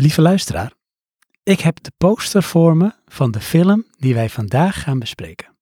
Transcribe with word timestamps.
Lieve 0.00 0.22
luisteraar, 0.22 0.72
ik 1.42 1.60
heb 1.60 1.82
de 1.82 1.92
poster 1.96 2.42
voor 2.42 2.76
me 2.76 2.92
van 3.06 3.30
de 3.30 3.40
film 3.40 3.84
die 3.96 4.14
wij 4.14 4.28
vandaag 4.28 4.82
gaan 4.82 4.98
bespreken. 4.98 5.56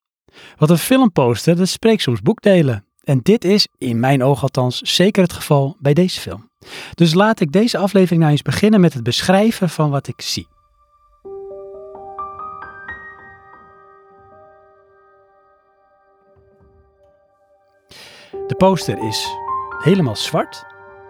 Want 0.57 0.71
een 0.71 0.79
filmposter, 0.79 1.57
dat 1.57 1.69
spreekt 1.69 2.03
soms 2.03 2.21
boekdelen. 2.21 2.85
En 3.05 3.21
dit 3.23 3.45
is, 3.45 3.69
in 3.79 4.01
mijn 4.01 4.23
oog 4.23 4.43
althans, 4.43 4.81
zeker 4.81 5.23
het 5.23 5.33
geval 5.33 5.77
bij 5.79 5.95
deze 5.95 6.21
film. 6.21 6.51
Dus 6.95 7.15
laat 7.15 7.41
ik 7.41 7.53
deze 7.53 7.79
aflevering 7.79 8.21
nou 8.21 8.33
eens 8.33 8.43
beginnen 8.43 8.81
met 8.81 8.95
het 8.95 9.03
beschrijven 9.03 9.69
van 9.69 9.91
wat 9.91 10.09
ik 10.09 10.21
zie. 10.21 10.49
De 18.47 18.55
poster 18.57 18.99
is 19.09 19.27
helemaal 19.83 20.17
zwart, 20.17 20.65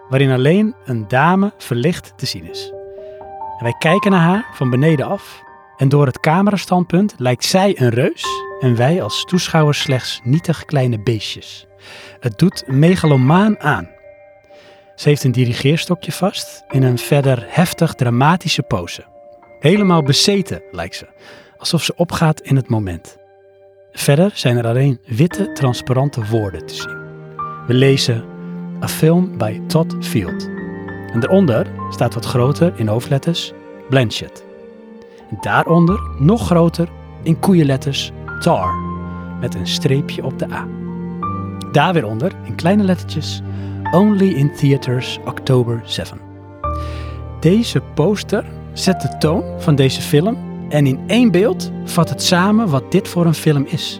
waarin 0.09 0.31
alleen 0.31 0.75
een 0.85 1.07
dame 1.07 1.53
verlicht 1.57 2.13
te 2.17 2.25
zien 2.25 2.45
is. 2.45 2.76
Wij 3.57 3.73
kijken 3.77 4.11
naar 4.11 4.21
haar 4.21 4.45
van 4.53 4.69
beneden 4.69 5.05
af 5.05 5.43
en 5.77 5.89
door 5.89 6.05
het 6.05 6.19
camerastandpunt 6.19 7.13
lijkt 7.17 7.45
zij 7.45 7.79
een 7.79 7.89
reus 7.89 8.25
en 8.59 8.75
wij 8.75 9.01
als 9.01 9.25
toeschouwers 9.25 9.81
slechts 9.81 10.21
nietig 10.23 10.65
kleine 10.65 10.99
beestjes. 10.99 11.67
Het 12.19 12.37
doet 12.37 12.63
megalomaan 12.67 13.59
aan. 13.59 13.89
Ze 14.95 15.09
heeft 15.09 15.23
een 15.23 15.31
dirigeerstokje 15.31 16.11
vast 16.11 16.63
in 16.69 16.83
een 16.83 16.97
verder 16.97 17.45
heftig 17.47 17.93
dramatische 17.93 18.63
pose. 18.63 19.05
Helemaal 19.59 20.03
bezeten 20.03 20.61
lijkt 20.71 20.95
ze, 20.95 21.07
alsof 21.57 21.83
ze 21.83 21.95
opgaat 21.95 22.41
in 22.41 22.55
het 22.55 22.69
moment. 22.69 23.17
Verder 23.91 24.31
zijn 24.33 24.57
er 24.57 24.67
alleen 24.67 24.99
witte, 25.05 25.51
transparante 25.51 26.25
woorden 26.25 26.65
te 26.65 26.73
zien. 26.73 26.97
We 27.67 27.73
lezen 27.73 28.25
A 28.83 28.87
Film 28.87 29.37
by 29.37 29.59
Todd 29.67 29.95
Field. 29.99 30.56
En 31.13 31.19
daaronder 31.19 31.67
staat 31.89 32.13
wat 32.13 32.25
groter 32.25 32.73
in 32.75 32.87
hoofdletters 32.87 33.53
Blanchett. 33.89 34.45
En 35.29 35.37
daaronder 35.41 35.99
nog 36.19 36.45
groter 36.45 36.89
in 37.23 37.39
koeienletters 37.39 38.11
Tar 38.39 38.73
met 39.39 39.55
een 39.55 39.67
streepje 39.67 40.23
op 40.23 40.39
de 40.39 40.51
A. 40.51 40.67
Daar 41.71 41.93
weer 41.93 42.05
onder 42.05 42.31
in 42.43 42.55
kleine 42.55 42.83
lettertjes 42.83 43.41
Only 43.91 44.33
in 44.33 44.55
Theaters 44.55 45.19
October 45.25 45.81
7. 45.85 46.19
Deze 47.39 47.81
poster 47.93 48.45
zet 48.73 49.01
de 49.01 49.17
toon 49.17 49.43
van 49.57 49.75
deze 49.75 50.01
film 50.01 50.37
en 50.69 50.87
in 50.87 50.99
één 51.07 51.31
beeld 51.31 51.71
vat 51.85 52.09
het 52.09 52.23
samen 52.23 52.69
wat 52.69 52.91
dit 52.91 53.07
voor 53.07 53.25
een 53.25 53.33
film 53.33 53.65
is. 53.65 53.99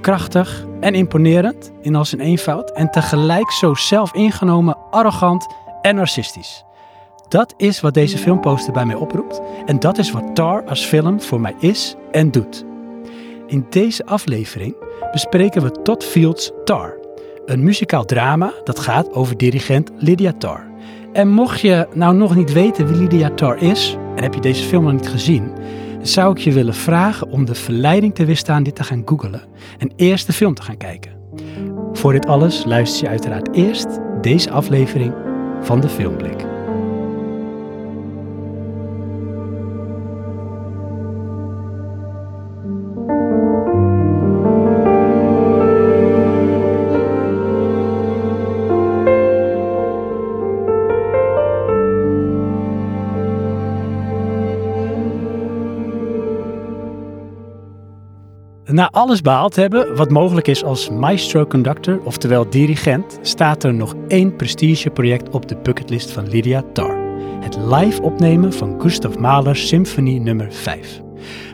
Krachtig 0.00 0.66
en 0.80 0.94
imponerend 0.94 1.72
in 1.80 1.94
al 1.94 2.04
zijn 2.04 2.20
eenvoud 2.20 2.70
en 2.70 2.90
tegelijk 2.90 3.50
zo 3.50 3.74
zelfingenomen, 3.74 4.76
arrogant 4.90 5.46
en 5.86 5.94
narcistisch. 5.94 6.64
Dat 7.28 7.54
is 7.56 7.80
wat 7.80 7.94
deze 7.94 8.18
filmposter 8.18 8.72
bij 8.72 8.86
mij 8.86 8.94
oproept 8.94 9.40
en 9.66 9.78
dat 9.78 9.98
is 9.98 10.10
wat 10.10 10.34
Tar 10.34 10.64
als 10.64 10.84
film 10.84 11.20
voor 11.20 11.40
mij 11.40 11.54
is 11.58 11.94
en 12.10 12.30
doet. 12.30 12.64
In 13.46 13.66
deze 13.70 14.06
aflevering 14.06 14.76
bespreken 15.12 15.62
we 15.62 15.82
Todd 15.82 16.04
Fields 16.04 16.50
Tar, 16.64 16.98
een 17.44 17.64
muzikaal 17.64 18.04
drama 18.04 18.52
dat 18.64 18.78
gaat 18.78 19.12
over 19.12 19.36
dirigent 19.36 19.90
Lydia 19.96 20.32
Tar. 20.32 20.66
En 21.12 21.28
mocht 21.28 21.60
je 21.60 21.88
nou 21.94 22.14
nog 22.14 22.36
niet 22.36 22.52
weten 22.52 22.86
wie 22.86 22.96
Lydia 22.96 23.30
Tar 23.30 23.56
is 23.56 23.96
en 24.16 24.22
heb 24.22 24.34
je 24.34 24.40
deze 24.40 24.64
film 24.64 24.84
nog 24.84 24.92
niet 24.92 25.08
gezien, 25.08 25.52
zou 26.02 26.30
ik 26.30 26.38
je 26.38 26.52
willen 26.52 26.74
vragen 26.74 27.30
om 27.30 27.44
de 27.44 27.54
verleiding 27.54 28.14
te 28.14 28.24
weerstaan 28.24 28.62
dit 28.62 28.74
te 28.74 28.84
gaan 28.84 29.02
googlen 29.04 29.42
en 29.78 29.92
eerst 29.96 30.26
de 30.26 30.32
film 30.32 30.54
te 30.54 30.62
gaan 30.62 30.76
kijken. 30.76 31.12
Voor 31.92 32.12
dit 32.12 32.26
alles 32.26 32.64
luister 32.64 33.02
je 33.02 33.08
uiteraard 33.08 33.54
eerst 33.54 33.98
deze 34.20 34.50
aflevering 34.50 35.25
van 35.66 35.80
de 35.80 35.88
Filmblik. 35.88 36.55
Na 58.76 58.90
alles 58.90 59.20
behaald 59.20 59.56
hebben 59.56 59.96
wat 59.96 60.10
mogelijk 60.10 60.48
is 60.48 60.64
als 60.64 60.90
maestro 60.90 61.46
conductor, 61.46 62.00
oftewel 62.04 62.50
dirigent, 62.50 63.18
staat 63.22 63.64
er 63.64 63.74
nog 63.74 63.94
één 64.08 64.36
prestigeproject 64.36 65.30
op 65.30 65.48
de 65.48 65.56
bucketlist 65.56 66.10
van 66.10 66.28
Lydia 66.28 66.62
Tarr. 66.72 66.96
Het 67.40 67.56
live 67.56 68.02
opnemen 68.02 68.52
van 68.52 68.80
Gustav 68.80 69.16
Mahler's 69.16 69.68
Symfonie 69.68 70.20
nummer 70.20 70.52
5. 70.52 71.00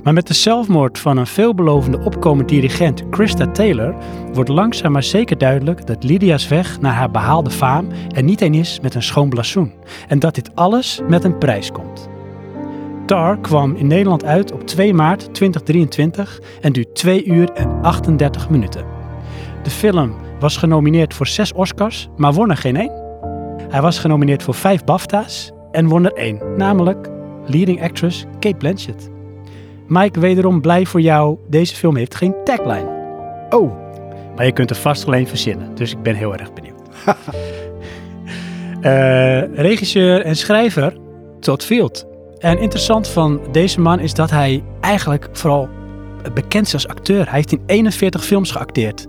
Maar 0.03 0.13
met 0.13 0.27
de 0.27 0.35
zelfmoord 0.35 0.99
van 0.99 1.17
een 1.17 1.27
veelbelovende 1.27 2.01
opkomend 2.05 2.49
dirigent 2.49 3.09
Krista 3.09 3.47
Taylor 3.47 3.95
wordt 4.33 4.51
langzaam 4.51 4.93
maar 4.93 5.03
zeker 5.03 5.39
duidelijk 5.39 5.87
dat 5.87 6.05
Lydia's 6.05 6.49
weg 6.49 6.81
naar 6.81 6.95
haar 6.95 7.11
behaalde 7.11 7.51
faam 7.51 7.89
er 8.09 8.23
niet 8.23 8.41
een 8.41 8.55
is 8.55 8.81
met 8.81 8.95
een 8.95 9.03
schoon 9.03 9.29
blazoen. 9.29 9.73
En 10.09 10.19
dat 10.19 10.35
dit 10.35 10.51
alles 10.55 11.01
met 11.09 11.25
een 11.25 11.39
prijs 11.39 11.71
komt. 11.71 12.12
Tar 13.07 13.39
kwam 13.39 13.75
in 13.77 13.87
Nederland 13.87 14.25
uit 14.25 14.53
op 14.53 14.67
2 14.67 14.95
maart 14.95 15.35
2023 15.35 16.41
en 16.61 16.73
duurt 16.73 16.95
2 16.95 17.25
uur 17.25 17.51
en 17.51 17.83
38 17.83 18.51
minuten. 18.51 18.85
De 19.63 19.71
film 19.71 20.15
was 20.41 20.57
genomineerd 20.57 21.15
voor 21.15 21.27
6 21.27 21.53
Oscars, 21.53 22.09
maar 22.17 22.33
won 22.33 22.51
er 22.51 22.57
geen 22.57 22.77
één. 22.77 22.93
Hij 23.69 23.81
was 23.81 23.99
genomineerd 23.99 24.43
voor 24.43 24.55
5 24.55 24.85
BAFTA's 24.85 25.53
en 25.73 25.89
won 25.89 26.05
er 26.05 26.13
één, 26.13 26.41
namelijk 26.57 27.11
leading 27.47 27.83
actress 27.83 28.25
Kate 28.39 28.57
Blanchett. 28.57 29.11
Mike, 29.87 30.21
wederom 30.21 30.61
blij 30.61 30.87
voor 30.87 31.01
jou, 31.01 31.39
deze 31.49 31.75
film 31.75 31.97
heeft 31.97 32.15
geen 32.15 32.35
tagline. 32.45 33.01
Oh, 33.51 33.73
maar 34.37 34.45
je 34.45 34.53
kunt 34.53 34.71
er 34.71 34.77
vast 34.77 35.07
alleen 35.07 35.29
verzinnen, 35.29 35.75
dus 35.75 35.93
ik 35.93 36.03
ben 36.03 36.15
heel 36.15 36.37
erg 36.37 36.53
benieuwd. 36.53 36.81
uh, 38.83 39.55
regisseur 39.69 40.21
en 40.21 40.37
schrijver 40.37 40.97
Todd 41.41 41.65
Field. 41.65 42.12
En 42.43 42.59
interessant 42.59 43.09
van 43.09 43.41
deze 43.53 43.81
man 43.81 44.01
is 44.01 44.15
dat 44.15 44.31
hij 44.31 44.65
eigenlijk 44.81 45.29
vooral 45.33 45.69
bekend 46.35 46.67
is 46.67 46.75
als 46.75 46.89
acteur. 46.89 47.25
Hij 47.25 47.35
heeft 47.35 47.53
in 47.53 47.63
41 47.67 48.25
films 48.25 48.51
geacteerd. 48.51 49.07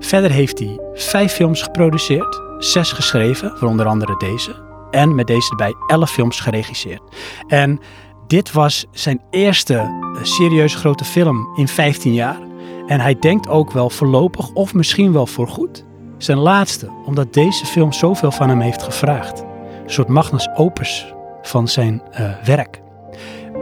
Verder 0.00 0.30
heeft 0.30 0.58
hij 0.58 0.78
vijf 0.94 1.32
films 1.32 1.62
geproduceerd, 1.62 2.40
zes 2.58 2.92
geschreven, 2.92 3.52
voor 3.56 3.68
onder 3.68 3.86
andere 3.86 4.16
deze. 4.16 4.54
En 4.90 5.14
met 5.14 5.26
deze 5.26 5.50
erbij 5.50 5.74
11 5.86 6.10
films 6.10 6.40
geregisseerd. 6.40 7.02
En 7.46 7.80
dit 8.26 8.52
was 8.52 8.86
zijn 8.90 9.20
eerste 9.30 9.74
eh, 9.74 10.22
serieus 10.22 10.74
grote 10.74 11.04
film 11.04 11.48
in 11.56 11.68
15 11.68 12.14
jaar. 12.14 12.38
En 12.86 13.00
hij 13.00 13.18
denkt 13.18 13.48
ook 13.48 13.72
wel 13.72 13.90
voorlopig 13.90 14.50
of 14.52 14.74
misschien 14.74 15.12
wel 15.12 15.26
voorgoed 15.26 15.84
zijn 16.18 16.38
laatste, 16.38 16.90
omdat 17.06 17.34
deze 17.34 17.66
film 17.66 17.92
zoveel 17.92 18.30
van 18.30 18.48
hem 18.48 18.60
heeft 18.60 18.82
gevraagd. 18.82 19.40
Een 19.84 19.90
soort 19.90 20.08
magnus 20.08 20.48
opus 20.54 21.12
van 21.48 21.68
zijn 21.68 22.02
uh, 22.20 22.30
werk. 22.44 22.80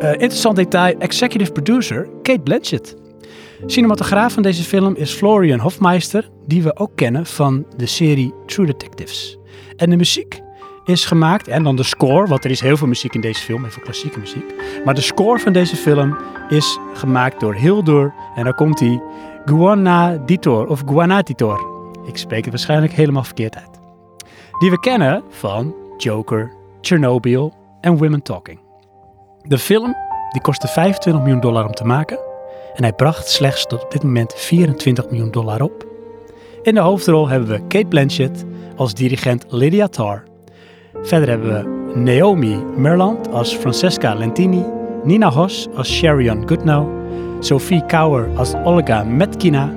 Uh, 0.00 0.10
interessant 0.10 0.56
detail, 0.56 0.98
executive 0.98 1.52
producer 1.52 2.08
Kate 2.22 2.40
Blanchett. 2.40 2.96
Cinematograaf 3.66 4.32
van 4.32 4.42
deze 4.42 4.62
film 4.62 4.94
is 4.94 5.12
Florian 5.12 5.58
Hofmeister, 5.58 6.30
die 6.46 6.62
we 6.62 6.76
ook 6.76 6.90
kennen 6.94 7.26
van 7.26 7.66
de 7.76 7.86
serie 7.86 8.34
True 8.46 8.66
Detectives. 8.66 9.38
En 9.76 9.90
de 9.90 9.96
muziek 9.96 10.40
is 10.84 11.04
gemaakt, 11.04 11.48
en 11.48 11.62
dan 11.62 11.76
de 11.76 11.82
score, 11.82 12.26
want 12.26 12.44
er 12.44 12.50
is 12.50 12.60
heel 12.60 12.76
veel 12.76 12.86
muziek 12.86 13.14
in 13.14 13.20
deze 13.20 13.40
film, 13.40 13.70
veel 13.70 13.82
klassieke 13.82 14.18
muziek. 14.18 14.54
Maar 14.84 14.94
de 14.94 15.00
score 15.00 15.38
van 15.38 15.52
deze 15.52 15.76
film 15.76 16.16
is 16.48 16.78
gemaakt 16.94 17.40
door 17.40 17.54
Hildur, 17.54 18.14
en 18.34 18.44
daar 18.44 18.54
komt 18.54 18.80
hij, 18.80 19.02
Guanaditor 19.44 20.66
of 20.66 20.82
Guanatitor. 20.86 21.66
Ik 22.04 22.16
spreek 22.16 22.42
het 22.42 22.50
waarschijnlijk 22.50 22.92
helemaal 22.92 23.24
verkeerd 23.24 23.56
uit. 23.56 23.80
Die 24.58 24.70
we 24.70 24.80
kennen 24.80 25.22
van 25.28 25.74
Joker, 25.96 26.52
Chernobyl 26.80 27.54
en 27.80 27.96
Women 27.96 28.22
Talking. 28.22 28.60
De 29.42 29.58
film 29.58 29.94
die 30.32 30.40
kostte 30.40 30.66
25 30.66 31.22
miljoen 31.22 31.40
dollar 31.40 31.66
om 31.66 31.72
te 31.72 31.84
maken 31.84 32.18
en 32.74 32.82
hij 32.82 32.92
bracht 32.92 33.28
slechts 33.28 33.66
tot 33.66 33.84
op 33.84 33.90
dit 33.90 34.02
moment 34.02 34.34
24 34.36 35.10
miljoen 35.10 35.30
dollar 35.30 35.62
op. 35.62 35.86
In 36.62 36.74
de 36.74 36.80
hoofdrol 36.80 37.28
hebben 37.28 37.48
we 37.48 37.66
Kate 37.66 37.86
Blanchett 37.86 38.44
als 38.76 38.94
dirigent 38.94 39.44
Lydia 39.48 39.86
Tarr. 39.88 40.22
Verder 41.02 41.28
hebben 41.28 41.48
we 41.52 41.98
Naomi 41.98 42.56
Merland 42.76 43.32
als 43.32 43.54
Francesca 43.54 44.14
Lentini, 44.14 44.64
Nina 45.04 45.30
Hoss 45.30 45.68
als 45.74 45.92
Sherian 45.92 46.48
Goodnow, 46.48 46.88
Sophie 47.40 47.86
Kauer 47.86 48.28
als 48.36 48.54
Olga 48.64 49.04
Metkina. 49.04 49.72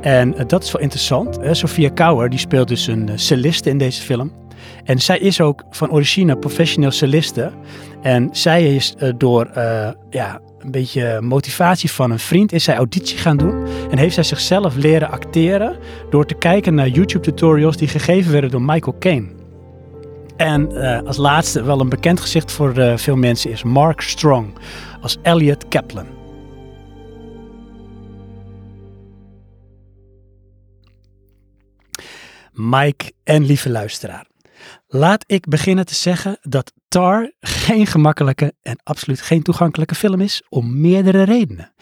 En 0.00 0.34
eh, 0.34 0.46
dat 0.46 0.62
is 0.62 0.72
wel 0.72 0.82
interessant. 0.82 1.38
Sophia 1.50 1.90
Kauer 1.90 2.30
die 2.30 2.38
speelt 2.38 2.68
dus 2.68 2.86
een 2.86 3.08
uh, 3.08 3.12
celliste 3.16 3.70
in 3.70 3.78
deze 3.78 4.02
film. 4.02 4.37
En 4.88 4.98
zij 4.98 5.18
is 5.18 5.40
ook 5.40 5.64
van 5.70 5.90
origine 5.90 6.36
professioneel 6.36 6.90
celliste. 6.90 7.52
En 8.02 8.28
zij 8.32 8.74
is 8.74 8.94
uh, 8.98 9.12
door 9.16 9.50
uh, 9.56 9.90
ja, 10.10 10.40
een 10.58 10.70
beetje 10.70 11.20
motivatie 11.20 11.90
van 11.90 12.10
een 12.10 12.18
vriend 12.18 12.52
is 12.52 12.64
zij 12.64 12.76
auditie 12.76 13.18
gaan 13.18 13.36
doen. 13.36 13.66
En 13.90 13.98
heeft 13.98 14.14
zij 14.14 14.22
zichzelf 14.22 14.76
leren 14.76 15.10
acteren 15.10 15.76
door 16.10 16.26
te 16.26 16.34
kijken 16.34 16.74
naar 16.74 16.88
YouTube 16.88 17.24
tutorials 17.24 17.76
die 17.76 17.88
gegeven 17.88 18.32
werden 18.32 18.50
door 18.50 18.62
Michael 18.62 18.96
Caine. 18.98 19.28
En 20.36 20.72
uh, 20.72 21.00
als 21.02 21.16
laatste 21.16 21.62
wel 21.62 21.80
een 21.80 21.88
bekend 21.88 22.20
gezicht 22.20 22.52
voor 22.52 22.98
veel 22.98 23.16
mensen 23.16 23.50
is 23.50 23.62
Mark 23.62 24.00
Strong 24.00 24.52
als 25.00 25.16
Elliot 25.22 25.68
Kaplan. 25.68 26.06
Mike 32.52 33.12
en 33.24 33.44
lieve 33.44 33.70
luisteraar. 33.70 34.26
Laat 34.90 35.24
ik 35.26 35.48
beginnen 35.48 35.86
te 35.86 35.94
zeggen 35.94 36.38
dat 36.42 36.72
Tar 36.88 37.32
geen 37.40 37.86
gemakkelijke 37.86 38.54
en 38.62 38.78
absoluut 38.82 39.20
geen 39.20 39.42
toegankelijke 39.42 39.94
film 39.94 40.20
is 40.20 40.42
om 40.48 40.80
meerdere 40.80 41.22
redenen. 41.22 41.72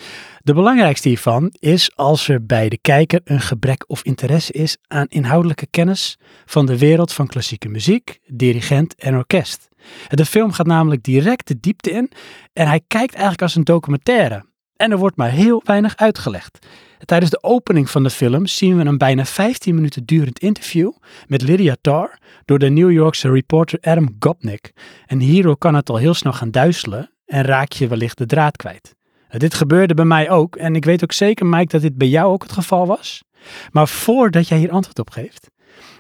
De 0.43 0.55
belangrijkste 0.55 1.09
hiervan 1.09 1.55
is 1.59 1.97
als 1.97 2.29
er 2.29 2.47
bij 2.47 2.69
de 2.69 2.79
kijker 2.79 3.21
een 3.25 3.41
gebrek 3.41 3.85
of 3.87 4.03
interesse 4.03 4.53
is 4.53 4.77
aan 4.87 5.07
inhoudelijke 5.09 5.67
kennis 5.71 6.19
van 6.45 6.67
de 6.67 6.79
wereld 6.79 7.13
van 7.13 7.27
klassieke 7.27 7.69
muziek, 7.69 8.19
dirigent 8.27 8.95
en 8.95 9.17
orkest. 9.17 9.69
De 10.09 10.27
film 10.27 10.53
gaat 10.53 10.67
namelijk 10.67 11.03
direct 11.03 11.49
de 11.49 11.61
diepte 11.61 11.91
in 11.91 12.11
en 12.53 12.67
hij 12.67 12.81
kijkt 12.87 13.13
eigenlijk 13.13 13.43
als 13.43 13.55
een 13.55 13.65
documentaire. 13.65 14.45
En 14.77 14.91
er 14.91 14.99
wordt 14.99 15.17
maar 15.17 15.31
heel 15.31 15.63
weinig 15.65 15.97
uitgelegd. 15.97 16.67
Tijdens 17.05 17.31
de 17.31 17.43
opening 17.43 17.91
van 17.91 18.03
de 18.03 18.11
film 18.11 18.47
zien 18.47 18.77
we 18.77 18.85
een 18.85 18.99
bijna 18.99 19.25
15 19.25 19.75
minuten 19.75 20.05
durend 20.05 20.39
interview 20.39 20.93
met 21.27 21.43
Lydia 21.43 21.77
Tarr 21.81 22.19
door 22.45 22.59
de 22.59 22.69
New 22.69 22.93
Yorkse 22.93 23.31
reporter 23.31 23.79
Adam 23.81 24.17
Gopnik. 24.19 24.73
En 25.07 25.19
hierdoor 25.19 25.57
kan 25.57 25.75
het 25.75 25.91
al 25.91 25.97
heel 25.97 26.15
snel 26.15 26.33
gaan 26.33 26.51
duizelen 26.51 27.11
en 27.27 27.43
raak 27.43 27.73
je 27.73 27.89
wellicht 27.89 28.19
de 28.19 28.27
draad 28.27 28.57
kwijt. 28.57 28.95
Dit 29.29 29.55
gebeurde 29.55 29.95
bij 29.95 30.05
mij 30.05 30.31
ook 30.31 30.57
en 30.57 30.75
ik 30.75 30.85
weet 30.85 31.03
ook 31.03 31.13
zeker, 31.13 31.47
Mike, 31.47 31.67
dat 31.67 31.81
dit 31.81 31.97
bij 31.97 32.09
jou 32.09 32.33
ook 32.33 32.43
het 32.43 32.53
geval 32.53 32.87
was. 32.87 33.23
Maar 33.71 33.89
voordat 33.89 34.49
jij 34.49 34.59
hier 34.59 34.71
antwoord 34.71 34.99
op 34.99 35.11
geeft, 35.11 35.51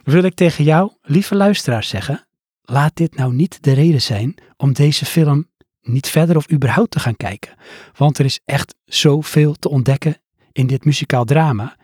wil 0.05 0.22
ik 0.22 0.34
tegen 0.34 0.64
jou, 0.64 0.93
lieve 1.02 1.34
luisteraars, 1.34 1.88
zeggen: 1.88 2.26
laat 2.62 2.96
dit 2.96 3.17
nou 3.17 3.34
niet 3.34 3.62
de 3.62 3.72
reden 3.72 4.02
zijn 4.02 4.34
om 4.56 4.72
deze 4.72 5.05
film 5.05 5.46
niet 5.86 6.08
verder 6.08 6.36
of 6.36 6.52
überhaupt 6.52 6.90
te 6.90 7.00
gaan 7.00 7.16
kijken. 7.16 7.54
Want 7.96 8.18
er 8.18 8.24
is 8.24 8.40
echt 8.44 8.74
zoveel 8.84 9.54
te 9.54 9.68
ontdekken 9.68 10.16
in 10.52 10.66
dit 10.66 10.84
muzikaal 10.84 11.24
drama. 11.24 11.76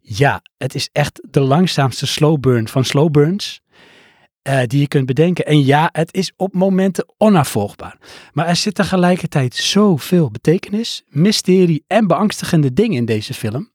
Ja, 0.00 0.42
het 0.56 0.74
is 0.74 0.88
echt 0.92 1.20
de 1.30 1.40
langzaamste 1.40 2.06
slow 2.06 2.40
burn 2.40 2.68
van 2.68 2.84
slow 2.84 3.10
burns 3.10 3.60
uh, 4.48 4.60
die 4.66 4.80
je 4.80 4.88
kunt 4.88 5.06
bedenken. 5.06 5.46
En 5.46 5.64
ja, 5.64 5.88
het 5.92 6.14
is 6.14 6.32
op 6.36 6.54
momenten 6.54 7.06
onafvolgbaar. 7.16 7.98
Maar 8.32 8.46
er 8.46 8.56
zit 8.56 8.74
tegelijkertijd 8.74 9.54
zoveel 9.54 10.30
betekenis, 10.30 11.04
mysterie 11.08 11.84
en 11.86 12.06
beangstigende 12.06 12.72
dingen 12.72 12.96
in 12.96 13.04
deze 13.04 13.34
film. 13.34 13.70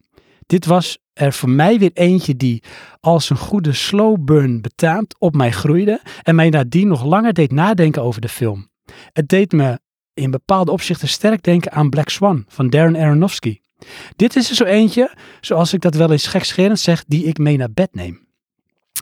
Dit 0.45 0.65
was 0.65 0.97
er 1.13 1.33
voor 1.33 1.49
mij 1.49 1.79
weer 1.79 1.91
eentje 1.93 2.35
die 2.35 2.63
als 2.99 3.29
een 3.29 3.37
goede 3.37 3.73
slow 3.73 4.23
burn 4.23 4.61
betaamt 4.61 5.15
op 5.19 5.35
mij 5.35 5.51
groeide 5.51 6.01
en 6.23 6.35
mij 6.35 6.49
nadien 6.49 6.87
nog 6.87 7.03
langer 7.03 7.33
deed 7.33 7.51
nadenken 7.51 8.01
over 8.01 8.21
de 8.21 8.29
film. 8.29 8.70
Het 9.13 9.29
deed 9.29 9.51
me 9.51 9.79
in 10.13 10.31
bepaalde 10.31 10.71
opzichten 10.71 11.07
sterk 11.07 11.43
denken 11.43 11.71
aan 11.71 11.89
Black 11.89 12.09
Swan 12.09 12.45
van 12.47 12.69
Darren 12.69 12.95
Aronofsky. 12.95 13.59
Dit 14.15 14.35
is 14.35 14.49
er 14.49 14.55
zo 14.55 14.63
eentje, 14.63 15.15
zoals 15.41 15.73
ik 15.73 15.81
dat 15.81 15.95
wel 15.95 16.11
eens 16.11 16.27
gekscherend 16.27 16.79
zeg, 16.79 17.03
die 17.07 17.23
ik 17.23 17.38
mee 17.38 17.57
naar 17.57 17.71
bed 17.71 17.93
neem. 17.93 18.27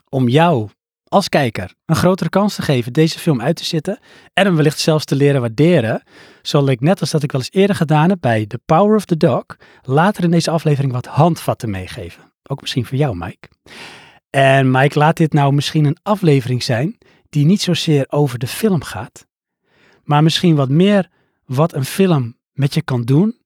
Om 0.09 0.27
jou 0.27 0.69
als 1.09 1.30
kijker 1.30 1.74
een 1.86 1.95
grotere 1.95 2.30
kans 2.30 2.56
te 2.56 2.62
geven 2.62 2.94
deze 2.94 3.19
film 3.19 3.41
uit 3.41 3.56
te 3.56 3.65
zitten 3.65 4.00
en 4.33 4.45
hem 4.45 4.56
wellicht 4.56 4.80
zelfs 4.80 5.06
te 5.06 5.15
leren 5.15 5.41
waarderen, 5.41 6.03
zal 6.41 6.69
ik 6.69 6.80
net 6.80 7.01
als 7.01 7.09
dat 7.09 7.24
ik 7.24 7.31
wel 7.31 7.41
eens 7.41 7.51
eerder 7.51 7.75
gedaan 7.75 8.09
heb 8.09 8.18
bij 8.21 8.45
The 8.45 8.59
Power 8.65 8.95
of 8.95 9.06
the 9.06 9.18
Dog, 9.18 9.45
later 9.81 10.24
in 10.24 10.31
deze 10.31 10.51
aflevering 10.51 10.94
wat 10.94 11.06
handvatten 11.06 11.69
meegeven. 11.69 12.33
Ook 12.44 12.62
misschien 12.62 12.86
voor 12.86 12.97
jou, 12.97 13.18
Mike. 13.18 13.47
En 14.30 14.71
Mike, 14.71 15.00
laat 15.00 15.18
dit 15.18 15.33
nou 15.33 15.53
misschien 15.53 15.86
een 15.86 15.97
aflevering 16.03 16.63
zijn 16.63 16.97
die 17.30 17.45
niet 17.45 17.62
zozeer 17.62 18.06
over 18.09 18.39
de 18.39 18.47
film 18.47 18.83
gaat, 18.83 19.27
maar 20.09 20.23
misschien 20.23 20.56
wat 20.56 20.69
meer 20.69 21.09
wat 21.45 21.73
een 21.73 21.85
film 21.85 22.38
met 22.53 22.73
je 22.73 22.81
kan 22.81 23.01
doen 23.03 23.38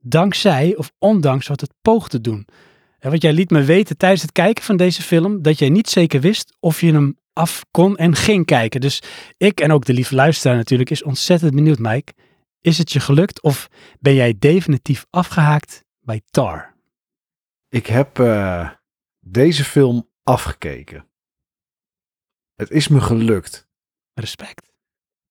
dankzij 0.00 0.76
of 0.76 0.92
ondanks 0.98 1.46
wat 1.46 1.60
het 1.60 1.72
poogt 1.82 2.10
te 2.10 2.20
doen. 2.20 2.46
Want 3.00 3.22
jij 3.22 3.32
liet 3.32 3.50
me 3.50 3.62
weten 3.62 3.96
tijdens 3.96 4.22
het 4.22 4.32
kijken 4.32 4.64
van 4.64 4.76
deze 4.76 5.02
film 5.02 5.42
dat 5.42 5.58
jij 5.58 5.68
niet 5.68 5.88
zeker 5.88 6.20
wist 6.20 6.56
of 6.60 6.80
je 6.80 6.92
hem 6.92 7.18
af 7.32 7.64
kon 7.70 7.96
en 7.96 8.14
ging 8.14 8.44
kijken. 8.44 8.80
Dus 8.80 9.02
ik 9.36 9.60
en 9.60 9.72
ook 9.72 9.84
de 9.84 9.92
lieve 9.92 10.14
luisteraar 10.14 10.56
natuurlijk 10.56 10.90
is 10.90 11.02
ontzettend 11.02 11.54
benieuwd, 11.54 11.78
Mike. 11.78 12.12
Is 12.60 12.78
het 12.78 12.92
je 12.92 13.00
gelukt 13.00 13.42
of 13.42 13.68
ben 14.00 14.14
jij 14.14 14.34
definitief 14.38 15.06
afgehaakt 15.10 15.84
bij 16.00 16.20
Tar? 16.30 16.74
Ik 17.68 17.86
heb 17.86 18.18
uh, 18.18 18.70
deze 19.20 19.64
film 19.64 20.08
afgekeken. 20.22 21.08
Het 22.54 22.70
is 22.70 22.88
me 22.88 23.00
gelukt. 23.00 23.68
Respect. 24.14 24.75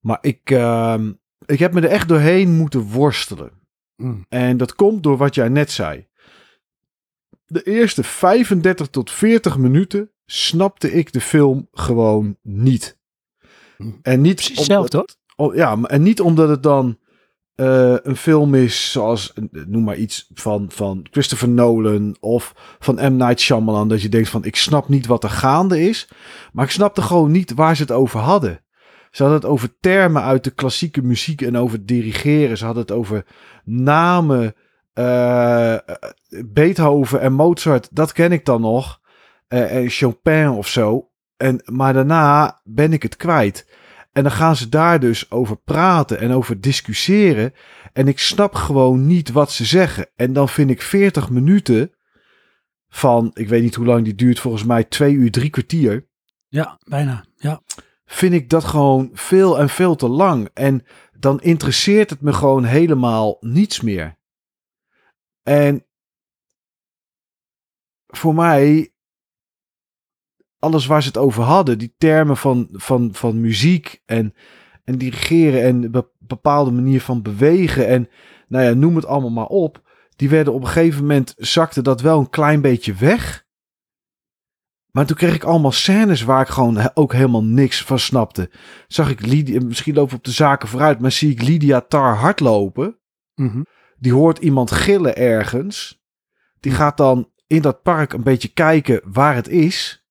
Maar 0.05 0.17
ik, 0.21 0.49
uh, 0.49 0.99
ik 1.45 1.59
heb 1.59 1.73
me 1.73 1.81
er 1.81 1.89
echt 1.89 2.07
doorheen 2.07 2.51
moeten 2.51 2.81
worstelen. 2.81 3.51
Mm. 3.95 4.25
En 4.29 4.57
dat 4.57 4.75
komt 4.75 5.03
door 5.03 5.17
wat 5.17 5.35
jij 5.35 5.49
net 5.49 5.71
zei. 5.71 6.07
De 7.45 7.63
eerste 7.63 8.03
35 8.03 8.87
tot 8.87 9.11
40 9.11 9.57
minuten 9.57 10.11
snapte 10.25 10.93
ik 10.93 11.13
de 11.13 11.21
film 11.21 11.67
gewoon 11.71 12.37
niet. 12.41 12.97
Mm. 13.77 13.99
En 14.01 14.21
niet 14.21 14.35
Precies 14.35 14.65
zelf, 14.65 14.89
toch? 14.89 15.05
Ja, 15.53 15.81
en 15.81 16.03
niet 16.03 16.21
omdat 16.21 16.49
het 16.49 16.63
dan 16.63 16.97
uh, 17.55 17.95
een 18.03 18.17
film 18.17 18.55
is 18.55 18.91
zoals, 18.91 19.33
noem 19.51 19.83
maar 19.83 19.97
iets 19.97 20.29
van, 20.33 20.71
van 20.71 21.05
Christopher 21.11 21.49
Nolan 21.49 22.15
of 22.19 22.75
van 22.79 22.95
M. 22.95 23.15
Night 23.15 23.39
Shyamalan. 23.39 23.87
Dat 23.87 24.01
je 24.01 24.09
denkt 24.09 24.29
van, 24.29 24.43
ik 24.43 24.55
snap 24.55 24.89
niet 24.89 25.05
wat 25.05 25.23
er 25.23 25.29
gaande 25.29 25.81
is. 25.81 26.09
Maar 26.51 26.65
ik 26.65 26.71
snapte 26.71 27.01
gewoon 27.01 27.31
niet 27.31 27.53
waar 27.53 27.75
ze 27.75 27.81
het 27.81 27.91
over 27.91 28.19
hadden. 28.19 28.64
Ze 29.15 29.23
hadden 29.23 29.41
het 29.41 29.49
over 29.49 29.79
termen 29.79 30.21
uit 30.21 30.43
de 30.43 30.51
klassieke 30.51 31.01
muziek 31.01 31.41
en 31.41 31.57
over 31.57 31.85
dirigeren. 31.85 32.57
Ze 32.57 32.65
hadden 32.65 32.83
het 32.83 32.91
over 32.91 33.25
namen. 33.63 34.55
Uh, 34.93 35.77
Beethoven 36.45 37.21
en 37.21 37.33
Mozart, 37.33 37.87
dat 37.91 38.11
ken 38.11 38.31
ik 38.31 38.45
dan 38.45 38.61
nog. 38.61 39.01
Uh, 39.49 39.75
en 39.75 39.89
Chopin 39.89 40.49
of 40.49 40.67
zo. 40.67 41.09
En, 41.37 41.61
maar 41.65 41.93
daarna 41.93 42.61
ben 42.63 42.93
ik 42.93 43.03
het 43.03 43.15
kwijt. 43.15 43.67
En 44.11 44.23
dan 44.23 44.31
gaan 44.31 44.55
ze 44.55 44.69
daar 44.69 44.99
dus 44.99 45.31
over 45.31 45.57
praten 45.57 46.19
en 46.19 46.31
over 46.31 46.61
discussiëren. 46.61 47.53
En 47.93 48.07
ik 48.07 48.19
snap 48.19 48.53
gewoon 48.53 49.07
niet 49.07 49.31
wat 49.31 49.51
ze 49.51 49.65
zeggen. 49.65 50.07
En 50.15 50.33
dan 50.33 50.49
vind 50.49 50.69
ik 50.69 50.81
40 50.81 51.29
minuten 51.29 51.91
van, 52.89 53.31
ik 53.33 53.47
weet 53.47 53.61
niet 53.61 53.75
hoe 53.75 53.85
lang 53.85 54.03
die 54.03 54.15
duurt, 54.15 54.39
volgens 54.39 54.63
mij 54.63 54.83
twee 54.83 55.13
uur, 55.13 55.31
drie 55.31 55.49
kwartier. 55.49 56.07
Ja, 56.47 56.79
bijna. 56.83 57.25
Ja 57.35 57.61
vind 58.05 58.33
ik 58.33 58.49
dat 58.49 58.63
gewoon 58.63 59.09
veel 59.13 59.59
en 59.59 59.69
veel 59.69 59.95
te 59.95 60.07
lang. 60.07 60.49
En 60.53 60.85
dan 61.19 61.41
interesseert 61.41 62.09
het 62.09 62.21
me 62.21 62.33
gewoon 62.33 62.63
helemaal 62.63 63.37
niets 63.39 63.81
meer. 63.81 64.17
En 65.43 65.85
voor 68.07 68.35
mij, 68.35 68.93
alles 70.59 70.85
waar 70.85 71.01
ze 71.01 71.07
het 71.07 71.17
over 71.17 71.43
hadden, 71.43 71.77
die 71.77 71.95
termen 71.97 72.37
van, 72.37 72.69
van, 72.71 73.13
van 73.13 73.41
muziek 73.41 74.01
en, 74.05 74.33
en 74.83 74.97
dirigeren 74.97 75.63
en 75.63 75.91
bepaalde 76.17 76.71
manier 76.71 77.01
van 77.01 77.21
bewegen 77.21 77.87
en 77.87 78.09
nou 78.47 78.65
ja, 78.65 78.73
noem 78.73 78.95
het 78.95 79.05
allemaal 79.05 79.29
maar 79.29 79.47
op. 79.47 79.83
Die 80.15 80.29
werden 80.29 80.53
op 80.53 80.61
een 80.61 80.67
gegeven 80.67 81.01
moment, 81.01 81.33
zakte 81.37 81.81
dat 81.81 82.01
wel 82.01 82.19
een 82.19 82.29
klein 82.29 82.61
beetje 82.61 82.93
weg. 82.93 83.44
Maar 84.95 85.05
toen 85.05 85.15
kreeg 85.15 85.35
ik 85.35 85.43
allemaal 85.43 85.71
scènes 85.71 86.21
waar 86.21 86.41
ik 86.41 86.47
gewoon 86.47 86.91
ook 86.93 87.13
helemaal 87.13 87.43
niks 87.43 87.83
van 87.83 87.99
snapte. 87.99 88.49
Zag 88.87 89.09
ik 89.09 89.25
Lydia, 89.25 89.65
misschien 89.65 89.93
lopen 89.93 90.11
we 90.11 90.17
op 90.17 90.23
de 90.23 90.31
zaken 90.31 90.67
vooruit, 90.67 90.99
maar 90.99 91.11
zie 91.11 91.31
ik 91.31 91.41
Lydia 91.41 91.81
Tar 91.81 92.15
hardlopen. 92.15 92.99
Mm 93.33 93.65
Die 93.97 94.13
hoort 94.13 94.37
iemand 94.37 94.71
gillen 94.71 95.15
ergens. 95.15 96.03
Die 96.59 96.71
gaat 96.71 96.97
dan 96.97 97.31
in 97.47 97.61
dat 97.61 97.81
park 97.81 98.13
een 98.13 98.23
beetje 98.23 98.47
kijken 98.47 99.01
waar 99.05 99.35
het 99.35 99.47
is. 99.47 100.05